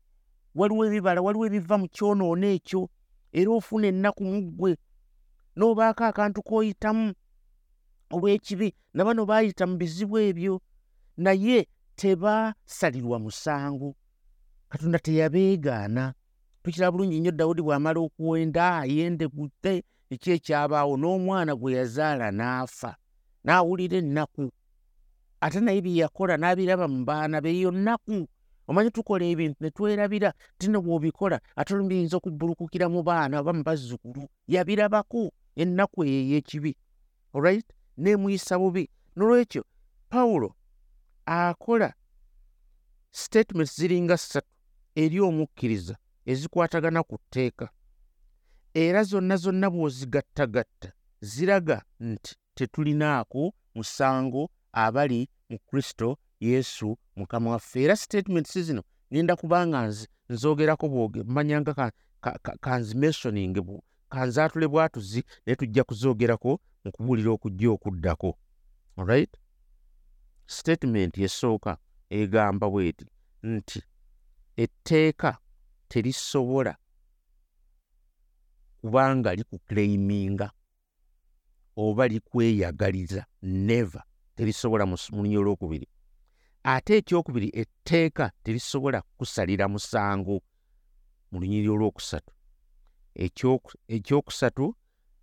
waliwo 0.55 0.86
ebibala 0.86 1.21
waliwo 1.21 1.45
ebiva 1.45 1.77
mu 1.77 1.88
kyonoona 1.88 2.47
ekyo 2.47 2.89
era 3.34 3.52
ofuna 3.52 3.88
ennaku 3.88 4.24
mu 4.24 4.42
ggwe 4.42 4.72
n'obaako 5.58 6.04
akantu 6.04 6.40
k'oyitamu 6.48 7.13
olw'ekibi 8.13 8.70
nabano 8.94 9.26
baayita 9.26 9.63
mu 9.68 9.76
bizibu 9.78 10.16
ebyo 10.20 10.62
naye 11.18 11.68
tebasalirwa 11.98 13.20
musango. 13.20 13.96
Katonda 14.70 15.00
teyabeegaana. 15.00 16.13
Tukira 16.63 16.92
bulungi 16.92 17.20
nnyo 17.20 17.32
dawudi 17.32 17.62
bw'amala 17.62 18.00
okuwenda 18.00 18.84
ayende 18.84 19.28
kutte 19.28 19.84
eki 20.13 20.30
ekyabaawo 20.36 20.94
n'omwana 20.98 21.56
gwe 21.56 21.74
yazaala 21.78 22.28
n'afa 22.32 22.92
n'awulira 23.44 23.98
ennaku. 23.98 24.52
Ate 25.42 25.60
naye 25.60 25.82
bye 25.82 26.00
yakola 26.04 26.38
n'abiraba 26.38 26.88
mu 26.88 27.06
baana 27.08 27.42
beeyo 27.42 27.72
nnaku 27.72 28.28
omanyi 28.67 28.91
tukola 28.91 29.25
ebintu 29.25 29.58
ne 29.62 29.69
twerabira 29.71 30.34
tino 30.58 30.82
bw'obikola 30.82 31.38
ate 31.56 31.73
olumu 31.73 31.89
biyinza 31.89 32.17
okubbulukukira 32.17 32.86
mu 32.89 33.03
baana 33.03 33.39
oba 33.39 33.53
mu 33.53 33.63
bazzukulu 33.63 34.23
yabirabako 34.47 35.32
ennaku 35.62 36.03
eyo 36.06 36.19
ey'ekibi 36.23 36.71
olright 37.34 37.67
neemuyisa 37.97 38.60
bubi. 38.60 38.89
Nolwekyo 39.15 39.63
pawulo 40.10 40.56
akola 41.25 41.93
statements 43.12 43.75
ziringa 43.80 44.17
ssatu 44.17 44.53
eri 44.95 45.19
omukkiriza 45.19 45.95
ezikwatagana 46.25 47.03
ku 47.03 47.17
tteeka. 47.17 47.69
Era 48.73 49.03
zonna 49.03 49.36
zonna 49.38 49.67
bw'ozigattagatta 49.73 50.89
ziraga 51.21 51.77
nti 51.99 52.36
tetulinaako 52.56 53.53
musango 53.75 54.49
abali 54.71 55.30
mu 55.49 55.58
kristo 55.60 56.17
yesu 56.39 56.97
mukama 57.15 57.52
waffe 57.52 57.84
era 57.84 57.95
statements 57.95 58.60
zino 58.60 58.84
ngenda 59.13 59.36
kubanga 59.36 59.93
nzogerako 60.30 60.89
bwoge 60.89 61.23
manyanga 61.23 61.91
kanzimensioning 62.62 63.82
kanzaatule 64.10 64.67
bwatuzi 64.67 65.23
naye 65.45 65.56
tujja 65.56 65.84
kuzoogerako 65.84 66.60
mu 66.84 66.91
kubuulira 66.91 67.32
okujja 67.32 67.69
okuddako. 67.71 68.38
Alright 68.97 69.38
statement 70.45 71.17
esooka 71.17 71.78
egamba 72.10 72.69
bweti 72.69 73.06
nti 73.43 73.84
etteeka 74.58 75.38
terisobola 75.88 76.78
kubanga 78.82 79.36
likuclaiminga 79.36 80.52
oba 81.76 82.08
likweyagaliza. 82.08 83.26
Neva 83.41 84.04
terisobola 84.36 84.86
mu 84.86 84.97
lunyi 85.12 85.38
olwokubiri 85.38 85.88
ate 86.69 86.97
ekyokubiri 86.97 87.49
etteeka 87.53 88.32
terisobola 88.43 89.01
kusalira 89.17 89.67
musango 89.67 90.41
mu 91.32 91.39
lunyiri 91.39 91.69
olwokusatu. 91.69 92.34
Ekyokusatu 93.88 94.75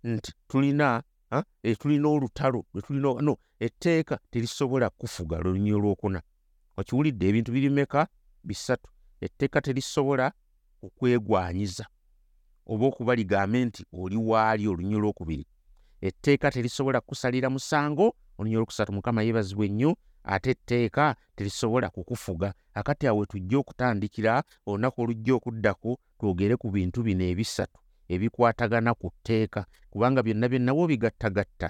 nti 0.03 0.31
tulina 0.47 1.03
e, 1.63 1.75
tulina 1.75 2.07
olutalo 2.09 2.65
no 3.21 3.37
etteeka 3.59 4.19
terisobola 4.31 4.89
kufuga 4.89 5.37
lulunyi 5.37 5.73
olwokuna. 5.73 6.21
Okiwulidde 6.77 7.29
ebintu 7.29 7.51
birimeka? 7.51 8.07
Bisatu. 8.43 8.89
Etteeka 9.21 9.61
terisobola 9.61 10.31
kukwegwanyiza 10.81 11.85
oba 12.65 12.85
okuba 12.85 13.15
ligambe 13.15 13.65
nti 13.65 13.85
oli 13.93 14.17
waali 14.17 14.67
olunnyo 14.67 14.99
lwokubiri 14.99 15.45
etteeka 16.01 16.51
terisobola 16.51 17.01
kukusalira 17.01 17.49
musango 17.49 18.15
olunnyo 18.37 18.59
lwokusatu 18.59 18.93
mukama 18.93 19.23
yeebazibwa 19.23 19.65
ennyo 19.65 19.95
ate 20.25 20.51
etteeka 20.51 21.15
terisobola 21.35 21.89
kukufuga. 21.89 22.53
Akati 22.73 23.07
awe 23.07 23.25
tujja 23.25 23.57
okutandikira 23.57 24.43
olunaku 24.65 25.01
olujja 25.01 25.33
okuddako 25.35 25.99
twogere 26.19 26.55
ku 26.57 26.71
bintu 26.71 27.03
bino 27.03 27.23
ebisatu 27.23 27.79
ebikwatagana 28.09 28.93
ku 28.93 29.11
tteeka. 29.23 29.65
Kubanga 29.89 30.23
byonna 30.23 30.49
byonna 30.49 30.71
bwobigattagatta 30.73 31.69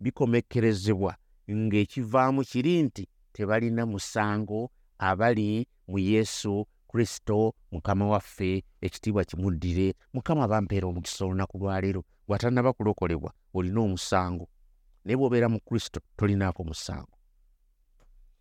bikomekkerezebwa 0.00 1.12
ng'ekivaamu 1.50 2.44
kiri 2.44 2.82
nti 2.82 3.08
tebalina 3.32 3.86
musango 3.86 4.70
abali 4.98 5.66
mu 5.88 5.98
yesu 5.98 6.66
kristo 6.88 7.54
mukama 7.72 8.06
waffe 8.06 8.64
ekitiibwa 8.80 9.24
kimuddire. 9.24 9.94
Mukama 10.12 10.48
bampeera 10.48 10.86
omukisa 10.88 11.24
olunaku 11.24 11.58
lwaleero 11.58 12.04
bw'atannaba 12.28 12.72
kulokolebwa 12.72 13.32
olina 13.54 13.80
omusango. 13.80 14.48
Naye 15.04 15.16
bw'obeera 15.16 15.48
mu 15.48 15.60
kristo 15.60 16.00
tolinaako 16.16 16.64
musango 16.64 17.15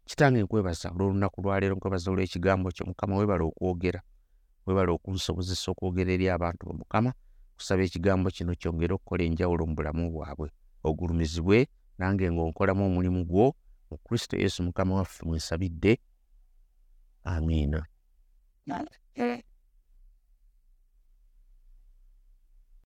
kitange 0.05 0.39
nkwebaza 0.43 0.87
olwolunaku 0.93 1.41
lwaleero 1.41 1.75
nkwebaza 1.75 2.11
olw'ekigambo 2.11 2.67
kyo 2.75 2.85
mukama 2.89 3.17
webala 3.19 3.43
okwogera 3.49 4.01
webala 4.65 4.91
okunsobozesa 4.97 5.71
okwogera 5.71 6.11
eri 6.15 6.25
abantu 6.29 6.61
be 6.67 6.73
mukama 6.81 7.11
kusaba 7.55 7.81
ekigambo 7.83 8.27
kino 8.35 8.51
kyongere 8.59 8.93
okukola 8.93 9.23
enjawulo 9.23 9.63
mu 9.69 9.75
bulamu 9.77 10.03
bwabwe 10.13 10.49
ogulumizibwe 10.87 11.57
nange 11.97 12.25
ng'onkolamu 12.31 12.81
omulimu 12.85 13.21
gwo 13.29 13.47
mu 13.89 13.97
kristo 14.05 14.33
yesu 14.37 14.63
mukama 14.63 14.95
waffe 14.95 15.25
mwesabidde. 15.25 15.99
Amiina 17.23 17.85